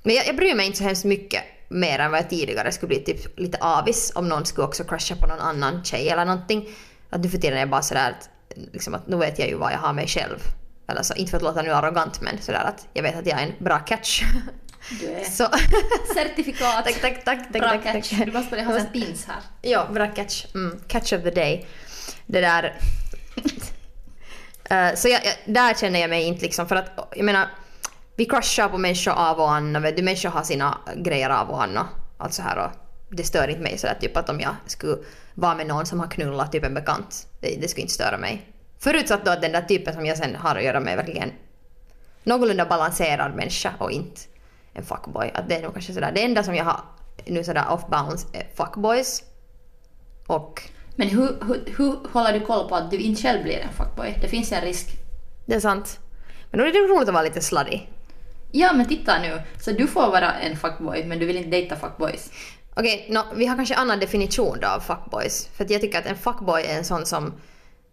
[0.03, 2.89] Men jag, jag bryr mig inte så hemskt mycket mer än vad jag tidigare skulle
[2.89, 6.69] bli typ lite avis om någon skulle också crusha på någon annan tjej eller någonting.
[7.11, 8.31] Att nu för tiden är jag bara sådär att,
[8.73, 10.39] liksom att nu vet jag ju vad jag har mig själv.
[10.89, 13.41] Eller så, inte för att låta nu arrogant men sådär att jag vet att jag
[13.41, 14.23] är en bra catch.
[14.90, 15.44] Du är så...
[16.14, 16.85] certifikat.
[16.85, 18.11] tack, tack, tack, tack, Bra tack, catch.
[18.11, 18.27] tack.
[18.27, 19.37] Du måste börja ha en pins här.
[19.62, 20.46] Ja, bra catch.
[20.55, 21.66] Mm, catch of the day.
[22.27, 22.81] Det där...
[24.70, 27.48] Eh, så jag, jag, där känner jag mig inte liksom för att jag menar
[28.16, 31.79] vi crushar på människor av och an du, människor har sina grejer av och an
[31.79, 31.87] och
[32.18, 32.70] allt så här och
[33.16, 34.96] det stör inte mig sådär typ att om jag skulle
[35.35, 37.27] vara med någon som har knullat typ en bekant.
[37.40, 38.53] Det, det skulle inte störa mig.
[38.79, 41.33] Förutsatt då att den där typen som jag sen har att göra med verkligen
[42.22, 44.20] någorlunda balanserad människa och inte
[44.79, 45.31] en fuckboy.
[45.35, 46.12] Att det är nog kanske sådär.
[46.14, 46.81] Det enda som jag har
[47.27, 49.23] nu sådär off balance är fuckboys.
[50.27, 50.62] Och
[50.97, 54.19] Men hur, hur, hur håller du koll på att du inte själv blir en fuckboy?
[54.23, 54.88] Det finns en risk.
[55.47, 55.99] det är sant.
[56.51, 57.81] Men då är det roligt att vara lite slutty.
[58.53, 59.43] Ja, men titta nu.
[59.61, 62.31] Så du får vara en fuckboy, men du vill inte dejta fuckboys.
[62.77, 65.49] Okej, nå, vi har kanske annan definition då av fuckboys.
[65.53, 67.27] För jag tycker att en fuckboy är en sån som...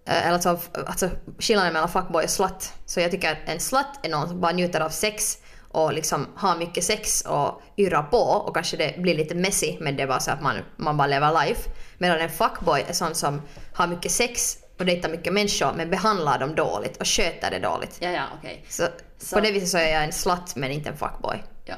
[0.06, 2.74] eh, Eller alltså, alltså skillnaden mellan fuckboy och slut.
[2.86, 5.38] Så jag tycker att en slut är någon som bara njuter av sex
[5.76, 9.96] och liksom har mycket sex och yrar på och kanske det blir lite messy men
[9.98, 11.70] det är bara så att man, man bara lever life.
[11.98, 13.42] Medan en fuckboy är sån som
[13.74, 17.98] har mycket sex och dejtar mycket människor men behandlar dem dåligt och sköter det dåligt.
[18.00, 18.66] Ja, ja, okej.
[18.70, 18.84] Så,
[19.18, 21.44] Så- på det viset så är jag en slut men inte en fuckboy.
[21.66, 21.76] Ja.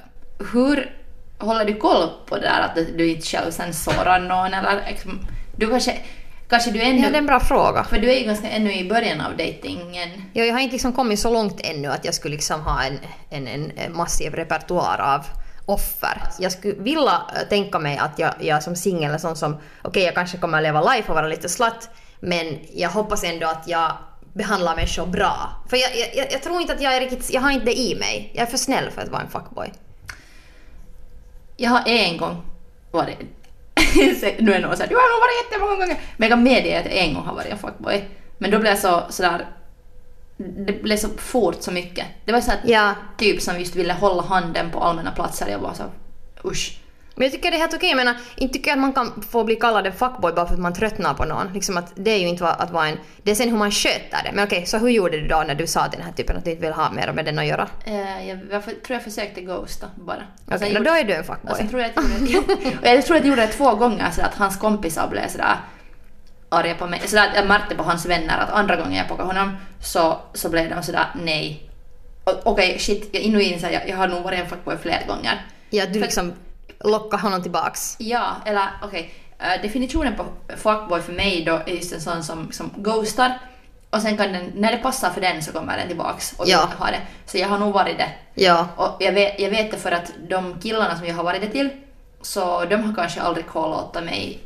[0.53, 0.95] Hur
[1.39, 5.27] håller du koll på det där att du inte själv sen sårar någon eller liksom,
[5.55, 5.97] du kanske,
[6.49, 7.83] kanske du ännu, Ja, det är en bra fråga.
[7.83, 10.09] för du är ju ganska ännu i början av dejtingen.
[10.33, 12.99] Ja, jag har inte liksom kommit så långt ännu att jag skulle liksom ha en,
[13.29, 15.25] en, en massiv repertoar av
[15.65, 16.21] offer.
[16.39, 20.03] Jag skulle vilja eh, tänka mig att jag, jag som singel är sån som, okej
[20.03, 23.67] jag kanske kommer att leva life och vara lite slatt, men jag hoppas ändå att
[23.67, 23.91] jag
[24.33, 25.49] behandlar människor bra.
[25.69, 27.79] För jag, jag, jag, jag tror inte att jag är riktigt, jag har inte det
[27.79, 28.31] i mig.
[28.35, 29.73] Jag är för snäll för att vara en fuckboy.
[31.57, 32.41] Jag har en gång
[32.91, 33.17] varit...
[34.39, 35.99] nu är någon såhär, du har nog varit jättemånga gånger.
[36.17, 38.09] Men jag kan medge att jag en gång har varit en fuckboy.
[38.37, 39.47] Men då blev jag så sådär...
[40.37, 42.05] Det blev så fort så mycket.
[42.25, 45.47] Det var så här Ja, typ som just ville hålla handen på allmänna platser.
[45.47, 45.83] Jag var så
[46.49, 46.79] usch.
[47.17, 47.89] Men jag tycker det är helt okej.
[47.89, 50.53] Jag menar, inte tycker jag att man kan få bli kallad en fuckboy bara för
[50.53, 51.53] att man tröttnar på någon.
[51.53, 52.97] Liksom att det är ju inte att vara en...
[53.23, 54.31] Det är sen hur man sköter det.
[54.33, 56.45] Men okej, så hur gjorde du då när du sa till den här typen att
[56.45, 57.67] du inte vill ha mer med den att göra?
[57.85, 60.15] Eh, jag, jag för- tror jag försökte ghosta bara.
[60.17, 61.67] Och Okej, sen då, då är du en Och sen fuckboy.
[61.67, 64.21] tror jag att jag gjorde och jag tror att jag gjorde det två gånger så
[64.21, 65.55] att hans kompisar blev sådär
[66.49, 67.01] arga på mig.
[67.05, 70.49] Så att jag märkte på hans vänner att andra gången jag pokade honom så, så
[70.49, 71.69] blev de sådär nej.
[72.23, 75.45] Och- Okej, shit, jag nu inser jag, jag har nog varit en fuckboy flera gånger.
[75.69, 76.33] Ja, du liksom
[76.83, 77.95] lockar honom tillbaks.
[77.99, 79.13] Ja, eller okej.
[79.39, 80.25] eh, definitionen på
[80.57, 83.39] fuckboy för mig då är just en sån som, som ghostar
[83.89, 86.65] och sen kan den, när det passar för den så kommer den tillbaks och Ja.
[86.69, 86.99] vill ha det.
[87.25, 88.09] Så jag har nog varit det.
[88.33, 88.67] Ja.
[88.75, 91.49] Och jag vet, jag vet det för att de killarna som jag har varit det
[91.49, 91.69] till,
[92.21, 94.39] så de har kanske aldrig call-outat mig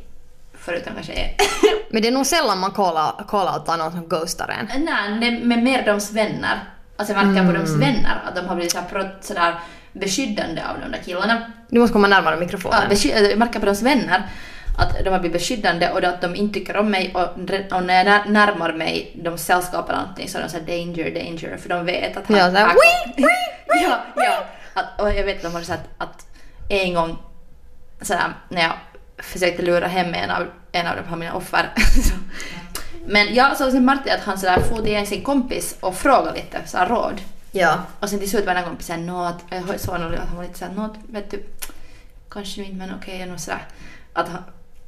[0.58, 1.28] förutom kanske en.
[1.90, 4.84] Men det är nog sällan man call-outar någon som ghostar en.
[4.84, 6.60] Nej, men mer deras vänner.
[6.96, 9.54] Alltså jag märker på deras vänner att de har blivit så här, pro- sådär
[9.92, 11.52] beskyddande av de där killarna.
[11.68, 12.80] Du måste komma närmare Ja, mikrofonen.
[12.90, 14.22] besky- jag märker på deras vänner
[14.78, 17.94] att de har blivit beskyddande och att de inte tycker om mig och, och när
[17.96, 21.68] jag när- närmar mig de sällskap eller någonting så är de såhär danger, danger för
[21.68, 22.76] de vet att Ja, så här, kom-
[23.82, 24.44] ja, ja.
[24.74, 26.26] Att, och jag vet att de har sagt att
[26.68, 27.18] en gång
[28.00, 28.72] sådär, när jag
[29.18, 31.70] försökte lura hem en av, en av de här mina offer
[33.06, 36.58] men jag såg sen Martin att han sådär for till sin kompis och frågade lite
[36.66, 37.20] så här råd
[37.52, 37.82] Ja.
[38.00, 39.62] och sen till slut var den kompisen nå att, jag
[40.00, 41.44] nog att han var lite såhär nå att, vet du,
[42.30, 43.66] kanske inte men okej, är nog sådär
[44.12, 44.28] att,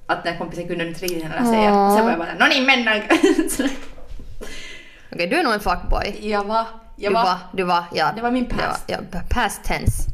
[0.07, 1.74] att den här kompisen kunde inte riktigt heller säga.
[1.74, 1.96] Åh.
[1.96, 2.61] Sen var jag bara nå ni
[3.50, 3.68] Så-
[5.12, 6.18] Okej, du är nog en fuckboy.
[6.20, 8.12] Jag var, jag du var, var, du var, ja.
[8.16, 8.85] det var min past.
[8.87, 10.11] Ja, ja, past tense.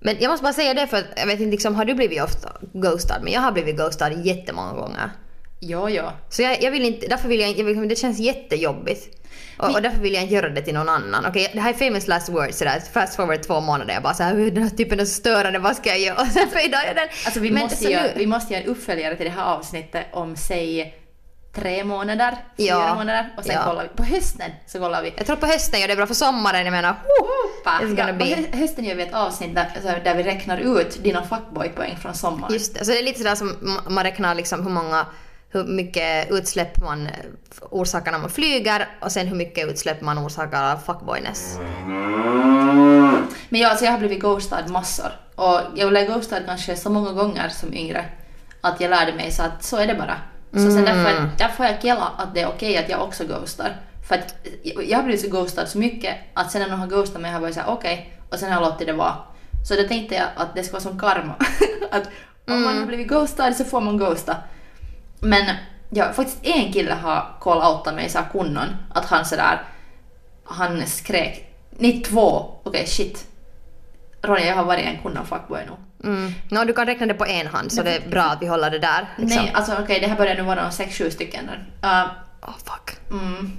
[0.00, 2.22] Men jag måste bara säga det för att jag vet inte liksom, har du blivit
[2.22, 3.22] ofta ghostad?
[3.22, 5.10] Men jag har blivit ghostad jättemånga gånger.
[5.60, 6.02] Jo, jo.
[6.30, 9.14] Så jag, jag vill inte, därför vill jag jag vill, det känns jättejobbigt.
[9.58, 11.26] Och, och därför vill jag inte göra det till någon annan.
[11.26, 14.34] Okej, det här är famous last words sådär, fast forward två månader, jag bara såhär
[14.50, 16.16] den här typen är så störande, vad ska jag göra?
[16.20, 17.08] Och sen fejdar jag den.
[17.24, 20.06] Alltså vi, Men måste ju, nu- vi måste göra en uppföljare till det här avsnittet
[20.12, 20.94] om säg
[21.54, 22.94] tre månader, fyra Ja.
[22.94, 23.64] månader och sen Ja.
[23.64, 23.88] kollar vi.
[23.88, 25.12] På hösten så kollar vi.
[25.16, 27.28] Jag tror på hösten gör det bra för sommaren, jag menar, oh,
[27.64, 27.78] Ja,
[28.52, 32.14] på hösten gör vi ett avsnitt där, alltså, där vi räknar ut dina fuckboy-poäng från
[32.14, 32.52] sommaren.
[32.54, 35.06] Just det, så det är lite sådär som ma- man räknar liksom hur många
[35.50, 37.08] hur mycket utsläpp man
[37.70, 41.58] orsakar när man flyger och sen hur mycket utsläpp man orsakar av fuckboyness.
[43.48, 45.10] Men ja, alltså jag har blivit ghostad massor.
[45.34, 48.04] Och jag blev ghostad kanske så många gånger som yngre
[48.60, 50.16] att jag lärde mig så att så är det bara.
[50.52, 53.76] Så sen därför, därför har jag kella att det är okej att jag också ghostar.
[54.08, 57.20] För att jag har blivit så ghostad så mycket att sen när någon har ghostat
[57.20, 59.14] mig har jag varit såhär okej och sen har jag låtit det vara.
[59.68, 61.34] Så då tänkte jag att det ska vara som karma.
[61.90, 62.08] att
[62.46, 64.36] om man har blivit ghostad så får man ghosta.
[65.20, 65.56] Men
[65.90, 69.62] ja, faktiskt en kille har call-outat mig så kunnon att han sådär,
[70.44, 73.26] han skrek ni två, okej shit.
[74.22, 76.08] Ronja, jag har varit en kunnon fuckboy nu.
[76.08, 76.32] Mm.
[76.48, 78.70] Nå, du kan räkna det på en hand så det är bra att vi håller
[78.70, 79.08] det där.
[79.16, 79.42] Liksom.
[79.42, 81.50] Nej, alltså okej, det här börjar nu vara sex, sju stycken.
[81.84, 82.06] Uh,
[82.42, 82.96] Oh, fuck.
[83.10, 83.52] mm,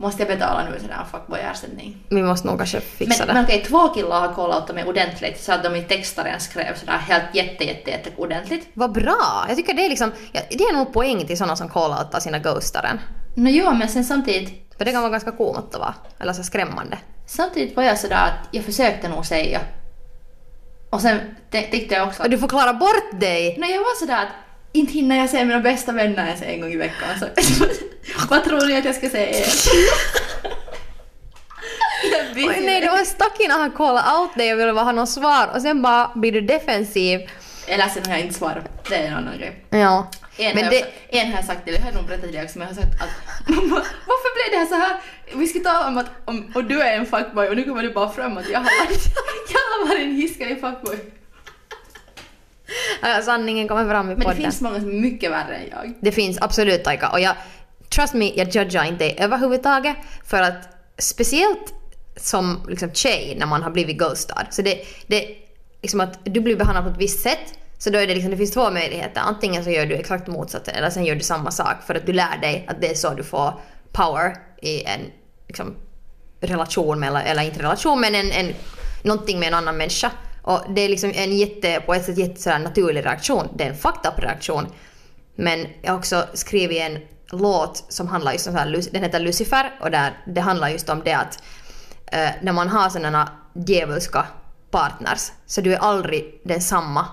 [0.00, 1.96] måste jag betala nu sådär fuckboy-ersättning?
[2.10, 3.34] Vi måste nog kanske fixa Men, det.
[3.34, 6.92] men okej, två killar har calloutat mig ordentligt så att de i textaren skrev sådär
[6.98, 8.68] helt jätte, jätte, jätte ordentligt.
[8.74, 9.44] Vad bra!
[9.48, 13.00] Jag tycker det är liksom, det är nog poäng till sådana som calloutar sina ghostaren.
[13.34, 15.94] Nå jo, men sen samtidigt, För det kan vara ganska komat va?
[16.20, 16.98] Eller så skrämmande.
[17.26, 19.60] samtidigt var jag sådär att jag försökte nog säga.
[20.90, 21.18] Och sen
[21.52, 23.56] t- tyckte jag också Och att du förklarar bort dig!
[23.58, 24.28] Nej, jag var sådär att
[24.72, 27.08] inte hinner jag se mina bästa vänner ens en gång i veckan.
[27.20, 27.26] Så,
[28.30, 29.46] vad tror ni att jag ska säga?
[32.34, 32.48] Busy.
[32.48, 35.50] Oj, nej, du var stuck innan han callade out dig och ville ha något svar
[35.54, 37.20] och sen bara blir du defensiv.
[37.66, 38.88] Eller sen har jag inte svarat.
[38.88, 39.64] Det är en annan grej.
[39.70, 40.10] Ja.
[40.36, 42.58] En, Men har, det, en har jag sagt till, jag har nog berättat dig också,
[42.58, 43.74] men jag har sagt att mamma,
[44.06, 45.00] varför blev det här så här?
[45.34, 47.92] Vi ska tala om att om, och du är en fuckboy och nu kommer du
[47.92, 49.04] bara fram att jag har varit,
[49.52, 50.98] jag har varit en hiskelig fuckboy.
[53.02, 54.42] Ja, sanningen kommer fram i Men det podden.
[54.42, 55.94] finns många som är mycket värre än jag.
[56.00, 57.34] Det finns absolut Taika och jag,
[57.94, 61.74] trust me, jag judgar inte dig överhuvudtaget för att speciellt
[62.16, 65.36] som liksom tjej när man har blivit ghostad så det, det
[65.82, 68.36] liksom att du blir behandlad på ett visst sätt så då är det liksom, det
[68.36, 69.20] finns två möjligheter.
[69.20, 72.12] Antingen så gör du exakt motsatsen eller sen gör du samma sak för att du
[72.12, 73.60] lär dig att det är så du får
[73.92, 75.00] power i en
[75.48, 75.76] liksom,
[76.40, 78.54] relation med, eller, eller inte relation men en, en,
[79.02, 80.10] någonting med en annan människa.
[80.42, 83.48] Och det är liksom en jätte, på ett sätt jätte naturlig reaktion.
[83.56, 84.66] Det är en fucked up reaktion.
[85.34, 86.98] Men jag har också skrivit en
[87.30, 90.88] låt som handlar just om så här, den heter Lucifer och där det handlar just
[90.88, 91.42] om det att
[92.06, 93.32] eh, när man har sådana
[93.66, 94.26] djävulska
[94.70, 97.06] partners så du är aldrig densamma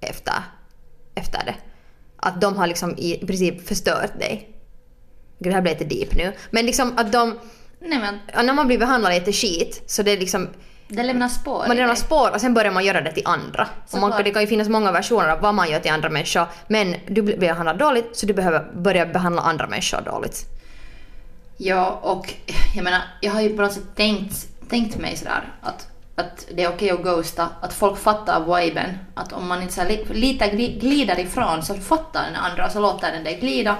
[0.00, 0.34] efter,
[1.14, 1.54] efter det.
[2.16, 4.54] Att de har liksom i princip förstört dig.
[5.38, 6.32] Gud, det här blev lite deep nu.
[6.50, 7.38] Men liksom att de,
[7.80, 10.48] Nej men, när man blir behandlad lite skit så det är liksom
[10.88, 13.68] det lämnar spår man lämnar spår och sen börjar man göra det till andra.
[13.90, 16.46] Och man, det kan ju finnas många versioner av vad man gör till andra människor
[16.66, 20.46] men du blir behandlad dåligt så du behöver börja behandla andra människor dåligt.
[21.56, 22.34] Ja, och
[22.74, 26.62] jag menar, jag har ju på något sätt tänkt, tänkt mig sådär att, att det
[26.64, 28.98] är okej att ghosta, att folk fattar viben.
[29.14, 32.66] Att om man inte så här li, lite gli- glider ifrån så fattar den andra
[32.66, 33.76] och så låter den dig glida.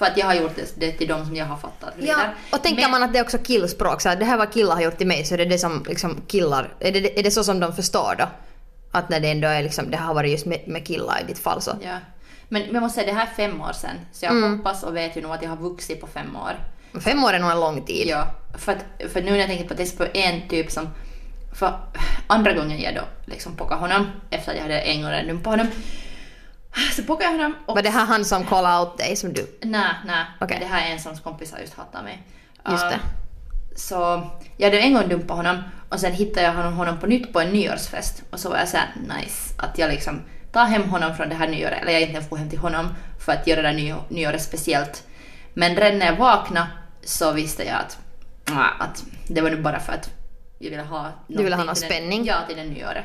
[0.00, 1.94] För att jag har gjort det, det till dem som jag har fattat.
[1.98, 2.16] Ja,
[2.52, 4.74] och tänker Men- man att det är också killspråk, så här, det här vad killar
[4.74, 7.30] har gjort till mig så är det det som liksom killar, är det, är det
[7.30, 8.24] så som de förstår då?
[8.92, 11.38] Att när det ändå är liksom, det har varit just med, med killar i ditt
[11.38, 11.70] fall så.
[11.84, 11.96] Ja.
[12.48, 13.96] Men jag måste säga, det här är fem år sedan.
[14.12, 14.56] Så jag Mm.
[14.58, 16.52] hoppas och vet ju nog att jag har vuxit på fem år.
[17.00, 18.06] Fem år är nog en lång tid.
[18.08, 20.88] Ja, för, att, för nu när jag tänker på det är på en typ som...
[21.54, 21.72] För
[22.26, 25.46] andra gången jag då liksom pockade honom, efter att jag hade en gång redan dumpat
[25.52, 25.66] honom.
[26.96, 27.74] Så pockade jag honom och...
[27.74, 29.58] Var det här han som callade out dig som du...
[29.62, 30.24] Nej, nej.
[30.40, 32.22] Men Det här är en som kompisar just hatar mig.
[32.70, 32.98] Just det.
[33.76, 37.40] Så jag hade en gång dumpat honom och sen hittade jag honom, på nytt på
[37.40, 38.22] en nyårsfest.
[38.30, 41.48] Och så var jag såhär nice att jag liksom tar hem honom från det här
[41.48, 44.42] nyåret, eller jag egentligen får hem till honom för att göra det här nyå- nyåret
[44.42, 45.02] speciellt.
[45.54, 46.66] Men redan när jag vaknade
[47.04, 47.98] så visste jag att,
[48.52, 50.10] ah, att det var nu bara för att
[50.58, 52.24] jag ville ha Du ville ha någon till den- spänning?
[52.24, 53.04] Ja, till det nyåret.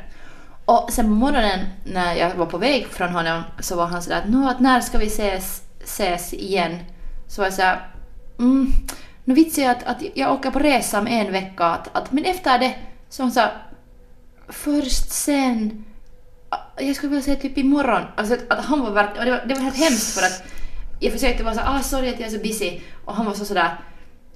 [0.65, 4.17] Och sen på morgonen när jag var på väg från honom så var han sådär
[4.17, 6.79] att, "Nå, att när ska vi ses, ses igen?
[7.27, 7.87] Så var jag såhär,
[8.39, 8.71] mm,
[9.23, 12.25] nu vitsar jag att, att jag åker på resa om en vecka, att, att, men
[12.25, 12.75] efter det
[13.09, 13.49] så han sa
[14.49, 15.85] först sen,
[16.79, 18.01] jag skulle vilja säga typ imorgon.
[18.15, 20.43] Alltså att, att han var verkligen, och det var, det var helt hemskt för att
[20.99, 23.45] jag försökte vara så ah sorry att jag är så busy och han var så
[23.45, 23.79] sådär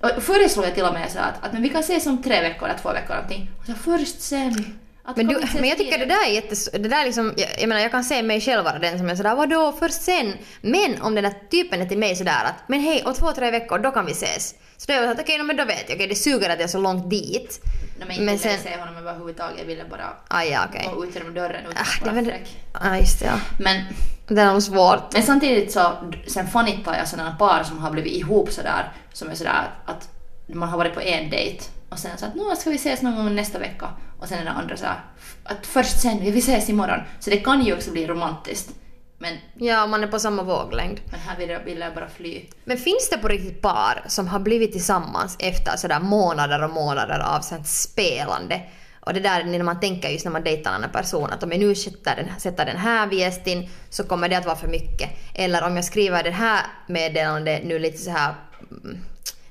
[0.02, 2.42] och föreslog jag till och med så att, att men vi kan ses om tre
[2.42, 3.50] veckor eller två veckor någonting.
[3.60, 4.80] Och så först sen.
[5.16, 6.70] Men, du, inte men jag tycker det där är jättes...
[6.74, 9.16] Det där liksom, jag, jag menar jag kan se mig själv vara den som är
[9.16, 10.34] sådär vadå först sen?
[10.62, 13.52] Men om den där typen är till mig sådär att men hej om två, tre
[13.52, 14.56] veckor då kan vi ses.
[14.78, 16.60] Så då är jag såhär okej no, men då vet jag, okej det suger att
[16.60, 17.62] jag är så långt dit.
[18.00, 20.90] Nej, men inte men ville sen- se honom överhuvudtaget, jag ville bara Ah, ja okej.
[20.96, 22.58] gå ut genom dörren utan Ah, det men, fräck.
[22.74, 23.40] ah, just det, ja.
[23.60, 23.84] Men,
[24.28, 25.14] Det är nog svårt.
[25.14, 25.92] men samtidigt så,
[26.28, 30.10] sen fanittar jag sådana par som har blivit ihop sådär, som är sådär att
[30.54, 33.15] man har varit på en dejt och sen så att nu ska vi ses någon
[33.15, 34.99] gång nästa vecka och sen den andra såhär
[35.43, 36.99] att först sen, vi ses imorgon.
[37.19, 38.69] Så det kan ju också bli romantiskt.
[39.17, 40.99] Men, Ja, man är på samma våglängd.
[41.12, 42.41] men här vill jag, vill jag bara fly.
[42.63, 47.19] Men finns det på riktigt par som har blivit tillsammans efter sådär månader och månader
[47.19, 48.62] av sånt spelande?
[48.99, 51.52] Och det där när man tänker just när man dejtar en annan person att om
[51.52, 55.10] jag nu sätter den, sätter den här viestin så kommer det att vara för mycket.
[55.34, 58.34] Eller om jag skriver det här meddelandet nu lite så här
[58.71, 58.97] mm,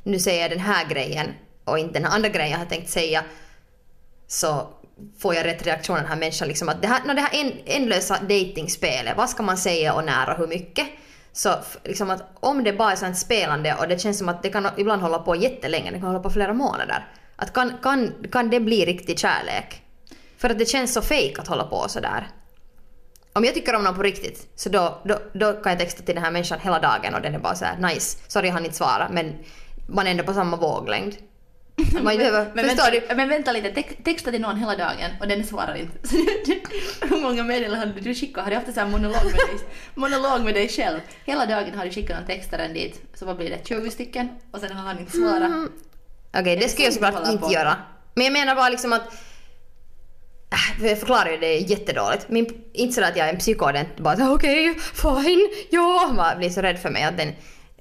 [0.03, 1.27] nu säger jag den här grejen
[1.71, 3.25] och inte den här andra grejen jag har tänkt säga
[4.27, 4.69] så
[5.19, 6.49] får jag rätt reaktion av den här människan.
[6.49, 10.31] Liksom att det här, no, det här ändlösa dejtingspelet, vad ska man säga och när
[10.31, 10.87] och hur mycket?
[11.33, 11.55] Så
[11.85, 14.69] liksom att om det bara är sånt spelande och det känns som att det kan
[14.77, 17.07] ibland hålla på jättelänge, det kan hålla på flera månader.
[17.37, 19.83] Att kan, kan, kan det bli riktig kärlek?
[20.39, 22.29] För att det känns så fejk att hålla på sådär.
[23.33, 26.15] Om jag tycker om någon på riktigt så då, då, då kan jag texta till
[26.15, 28.77] den här människan hela dagen och den är bara såhär nice, sorry jag hann inte
[28.77, 29.35] svara men
[29.87, 31.17] man är ändå på samma våglängd.
[32.03, 33.15] Man behöver, Men förstår vänta, du?
[33.17, 35.99] men vänta lite, Tex- texta till någon hela dagen och den svarar inte.
[37.09, 38.45] Hur många meddelanden hade du skickat?
[38.45, 39.59] Har du haft en monolog med dig,
[39.95, 41.01] monolog med dig själv?
[41.25, 43.59] Hela dagen har du skickat någon textaren dit, så vad blir det?
[43.69, 44.29] 20 stycken?
[44.53, 45.43] Och sen har han inte svarat.
[45.43, 45.73] Mm.
[46.39, 47.53] Okej, det ska jag såklart inte på?
[47.53, 47.77] göra.
[48.15, 49.13] Men jag menar bara liksom att...
[50.53, 52.29] Äh, Jag förklarar ju det jättedåligt.
[52.29, 56.13] Min, inte så att jag är en psykodent bara så, okej, fine, ja.
[56.17, 57.33] Man blir så rädd för mig att den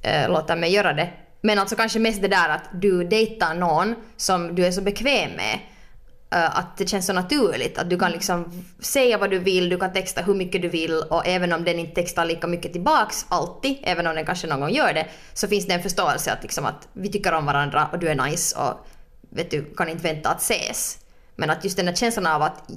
[0.02, 1.10] äh, låter mig göra det.
[1.42, 5.32] Men alltså kanske mest det där att du dejtar någon som du är så bekväm
[5.32, 5.60] med.
[6.32, 7.78] Eh, att det känns så naturligt.
[7.78, 10.94] Att du kan liksom säga vad du vill, du kan texta hur mycket du vill
[11.10, 14.60] och även om den inte textar lika mycket tillbaks alltid, även om den kanske någon
[14.60, 17.90] gång gör det, så finns det en förståelse att, liksom att vi tycker om varandra
[17.92, 18.88] och du är nice och
[19.30, 20.98] vet du, kan inte vänta att ses.
[21.36, 22.70] Men att just den där känslan av att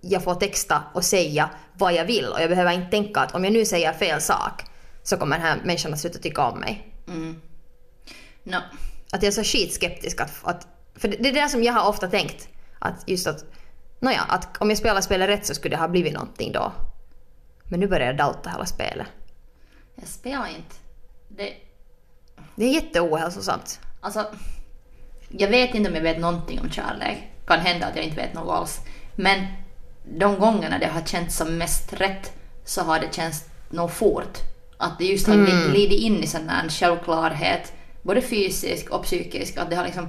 [0.00, 3.44] jag får texta och säga vad jag vill och jag behöver inte tänka att om
[3.44, 4.64] jag nu säger fel sak
[5.02, 6.92] så kommer den här människan att sluta tycka om mig.
[7.08, 7.40] Mm.
[8.46, 8.56] No.
[9.12, 11.88] Att jag är så skitskeptisk att, att för det det är det som jag har
[11.88, 12.48] ofta tänkt.
[12.78, 13.44] Att just att,
[14.00, 16.72] nåja, att om jag spelar spelet rätt så skulle det ha blivit någonting då.
[17.64, 19.06] Men nu börjar jag doubta hela spelet.
[19.94, 20.74] Jag spelar inte.
[21.28, 21.54] Det,
[22.54, 23.80] Det är jätteohälsosamt.
[24.00, 24.26] alltså,
[25.28, 27.18] jag vet inte om jag vet någonting om kärlek.
[27.46, 28.80] Kan hända att jag inte vet något alls.
[29.14, 29.46] Men
[30.04, 32.32] de gångerna det har känts som mest rätt
[32.64, 34.38] så har det känts nog fort.
[34.76, 35.70] Att det just har mm.
[35.70, 37.72] glidit in i sån här självklarhet,
[38.06, 39.56] både fysisk och psykisk.
[39.56, 40.08] Att det har liksom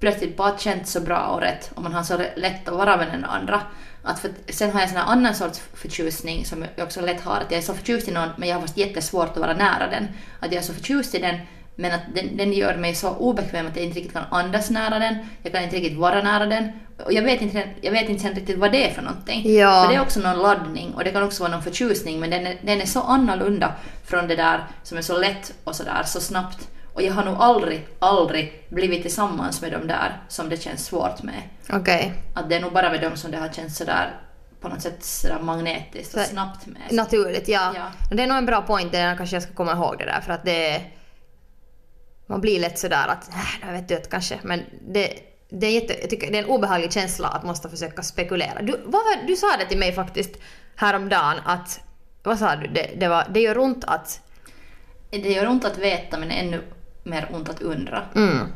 [0.00, 3.08] plötsligt bara känts så bra och rätt och man har så lätt att vara med
[3.12, 3.60] den andra.
[4.02, 7.50] Att för, sen har jag en annan sorts förtjusning som jag också lätt har, att
[7.50, 10.08] jag är så förtjust i någon men jag har fast jättesvårt att vara nära den.
[10.40, 11.36] Att jag är så förtjust i den
[11.74, 14.98] men att den, den gör mig så obekväm att jag inte riktigt kan andas nära
[14.98, 16.72] den, jag kan inte riktigt vara nära den.
[17.04, 19.56] Och jag vet inte, jag vet inte sen riktigt vad det är för någonting.
[19.56, 19.82] Ja.
[19.82, 22.46] För det är också någon laddning och det kan också vara någon förtjusning men den
[22.46, 23.72] är, den är så annorlunda
[24.04, 26.68] från det där som är så lätt och sådär så snabbt.
[26.98, 31.22] Och jag har nog aldrig, aldrig blivit tillsammans med dem där som det känns svårt
[31.22, 31.42] med.
[31.72, 32.12] Okej.
[32.34, 34.20] Att det är nog bara med dem som det har känts sådär
[34.60, 36.82] på något sätt sådär magnetiskt och snabbt med.
[36.90, 37.72] Naturligt, ja.
[37.74, 38.16] Ja.
[38.16, 40.32] Det är nog en bra point, det kanske jag ska komma ihåg det där för
[40.32, 40.82] att det...
[42.26, 45.12] Man blir lätt sådär att, äh, jag vet du att kanske, men det,
[45.48, 48.62] det är jätte, jag tycker det är en obehaglig känsla att måste försöka spekulera.
[48.62, 50.36] Du, vad var, du sa det till mig faktiskt
[50.76, 51.80] häromdagen att,
[52.22, 54.20] vad sa du, det, det, var, det gör ont att,
[55.10, 56.62] Det gör ont att veta men ännu
[57.08, 58.02] mer ont att undra.
[58.14, 58.46] mm.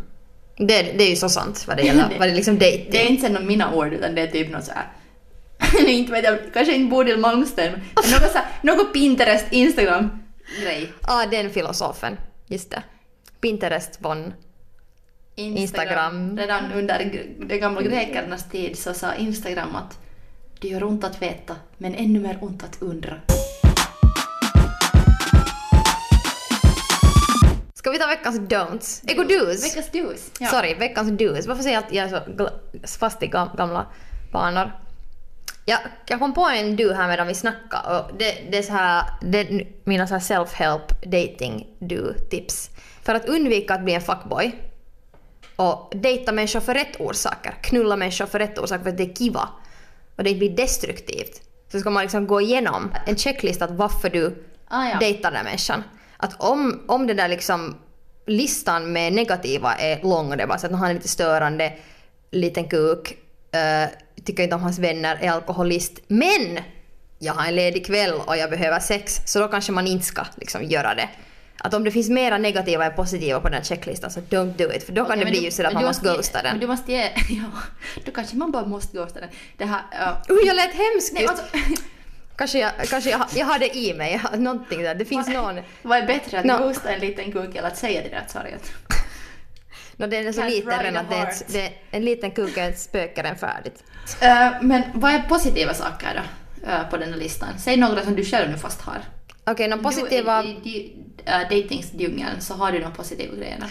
[0.57, 2.89] Det, det är ju så sant vad det gäller, vad det liksom dating.
[2.91, 4.87] Det är inte sen mina ord utan det är typ något såhär
[5.87, 10.23] inte vet jag, kanske inte Bodil Malmsten men något, så här, något Pinterest, Instagram
[10.63, 10.93] grej.
[11.07, 12.17] Ja, den filosofen.
[12.47, 12.83] Just det.
[13.41, 14.33] Pinterest von...
[15.35, 16.39] Instagram.
[16.39, 19.99] Redan under de gamla grekernas tid så sa Instagram att
[20.61, 23.15] det gör ont att veta men ännu mer ont att undra.
[27.83, 29.03] Ska vi ta veckans don'ts?
[29.11, 29.63] Ego do's?
[29.63, 30.31] Veckans dos.
[30.41, 30.47] Ja.
[30.49, 31.49] Sorry, veckans do's.
[31.49, 33.87] Varför säger jag att jag är så fast i gam- gamla
[34.33, 34.73] banor?
[35.65, 38.73] Ja, jag kom på en do här medan vi snackade och det, det är så
[38.73, 42.71] här, det mina så här self-help dating do tips.
[43.03, 44.55] För att undvika att bli en fuckboy
[45.57, 49.15] och dejta människor för rätt orsaker, knulla människor för rätt orsaker för att det är
[49.15, 49.49] kiva
[50.17, 51.41] och det blir destruktivt.
[51.73, 54.99] Så ska man liksom gå igenom en checklista att varför du Ah, ja.
[54.99, 55.83] dejtar den här människan.
[56.23, 57.77] Att om, om den där liksom
[58.27, 61.73] listan med negativa är lång och det är bara så att han är lite störande,
[62.31, 63.17] liten kuk,
[63.57, 63.89] uh,
[64.25, 65.93] tycker inte om hans vänner, är alkoholist.
[66.09, 66.59] Men
[67.19, 69.21] jag har en ledig kväll och jag behöver sex.
[69.27, 71.09] Så då kanske man inte ska liksom göra det.
[71.59, 74.73] Att om det finns mera negativa än positiva på den här checklistan så don't do
[74.73, 74.87] it.
[74.87, 76.51] För då kan Okej, det bli du- ju så att man måste ge- ghosta den.
[76.51, 77.03] Men du måste ge...
[77.29, 77.51] Ja,
[78.05, 79.29] då kanske man bara måste ghosta den.
[79.57, 79.81] Det här...
[79.81, 81.45] Uh, Uh, jag lät hemskt nej, alltså,
[82.37, 84.95] Kanske, jag, kanske jag, jag har det i mig, någonting där.
[84.95, 85.61] Det finns någon...
[85.83, 86.59] vad är bättre att No.
[86.59, 88.73] ghosta en liten kuk eller att säga det där sarget?
[89.97, 92.31] No, den är så Can't liten redan att det är, ett- det är en liten
[92.31, 93.85] kuk spökar den färdigt.
[94.21, 96.23] Eh, men vad är positiva saker då?
[96.71, 97.49] eh, på den här listan?
[97.59, 99.03] Säg några som du själv nu fast har.
[99.47, 100.53] Okej, de positiva, Du, I
[101.25, 103.67] i uh, så har du de positiva grejerna.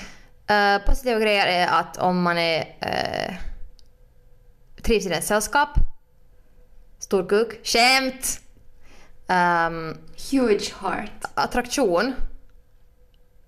[0.76, 3.36] eh, positiva grejer är att om man är uh,
[4.84, 5.70] trivs i ett sällskap,
[7.00, 8.41] stor kuk, skämt,
[9.32, 9.98] ehm,
[10.32, 11.12] Huge heart.
[11.34, 12.14] attraktion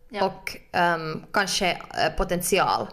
[0.10, 0.26] Ja.
[0.26, 2.88] och ehm, kanske eh, potential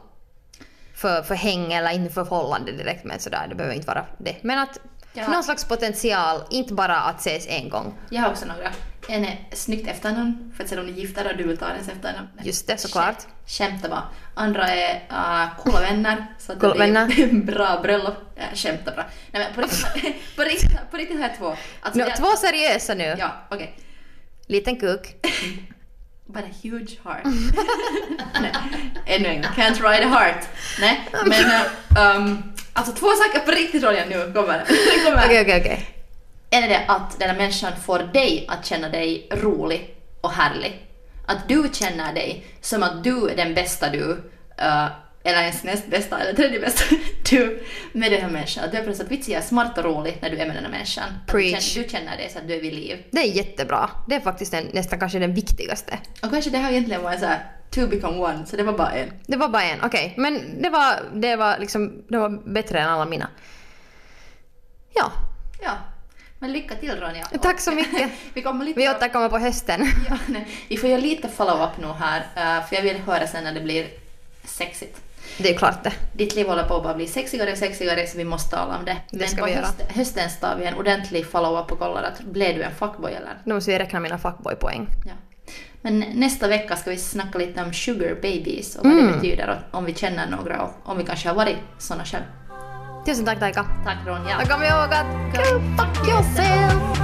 [0.95, 4.37] för, för häng eller inte för förhållande direkt men sådär, det behöver inte vara det.
[4.43, 4.79] Men att
[5.13, 5.29] Ja.
[5.29, 7.95] någon slags potential, inte bara att ses en gång.
[8.11, 8.71] Jag har också några.
[9.09, 11.69] En är snyggt efternamn, för att se om ni är gifta och du vill ta
[11.71, 12.29] ens efternamn.
[12.43, 13.17] Just det, såklart.
[13.19, 14.03] Skämt- Skämta bara.
[14.35, 16.27] Andra är uh, coola vänner.
[16.39, 18.15] Så att Coola det blir bra bröllop.
[18.37, 19.05] Äh, skämta bra.
[19.33, 21.57] Nej men på riktigt, på riktigt, på riktigt har jag två.
[21.81, 23.17] Alltså, Nå, jag- två seriösa nu.
[23.19, 23.77] Ja, okej.
[24.47, 25.17] Liten kuk.
[26.27, 27.23] But a huge heart.
[29.07, 29.51] Ännu en gång.
[29.57, 30.45] Can't ride a heart.
[30.81, 34.65] Nej, men uh, um, alltså två saker på riktigt roliga nu kommer.
[35.25, 35.87] Okej, okej, okej.
[36.51, 40.87] En är det att den här människan får dig att känna dig rolig och härlig.
[41.27, 44.87] Att du känner dig som att du är den bästa du, uh,
[45.25, 46.85] eller ens näst bästa eller tredje bästa
[47.31, 47.63] du
[47.93, 48.65] med den här människan.
[48.65, 50.65] Att du är på något sätt vitsig, smart och rolig när du är med den
[50.65, 51.05] här människan.
[51.05, 51.65] Att Du Preach.
[51.65, 53.05] känner, du känner det så att du är vid liv.
[53.11, 53.91] Det är jättebra.
[54.09, 55.99] Det är faktiskt den, nästan kanske den viktigaste.
[56.23, 58.73] Och kanske det här egentligen var en så här two become one, så det var
[58.73, 59.13] bara en.
[59.27, 60.15] Det var bara en, okej.
[60.17, 63.29] Men det var, det var liksom, det var bättre än alla mina.
[64.95, 65.13] Ja,
[65.63, 65.73] Ja.
[66.39, 67.27] Men lycka till Ronja.
[67.43, 68.11] tack så mycket.
[68.35, 69.81] vi kommer lite Vi återkommer på hösten.
[70.09, 70.47] Ja, nej.
[70.69, 73.61] Vi får göra lite follow-up nu här, eh, för jag vill höra sen när det
[73.61, 73.87] blir
[74.45, 75.01] sexigt.
[75.39, 75.93] Det är klart det.
[76.13, 78.85] Ditt liv håller på att bara bli sexigare och sexigare så vi måste tala om
[78.85, 78.97] det.
[79.11, 79.67] Det ska Men på vi göra.
[79.67, 83.39] höst, hösten tar vi en ordentlig follow-up och kollar att blev du en fuckboy eller?
[83.45, 84.87] Nu måste vi räkna mina fuckboy-poäng.
[85.07, 85.13] Ja.
[85.83, 89.07] Men nästa vecka ska vi snacka lite om sugar babies och vad Mm.
[89.07, 92.23] det betyder och om vi känner några och om vi kanske har varit såna själv.
[93.07, 93.65] Tusen tack Taika.
[93.85, 94.39] Tack Ronja.
[94.43, 97.01] Och kom ihåg att go fuck yourself!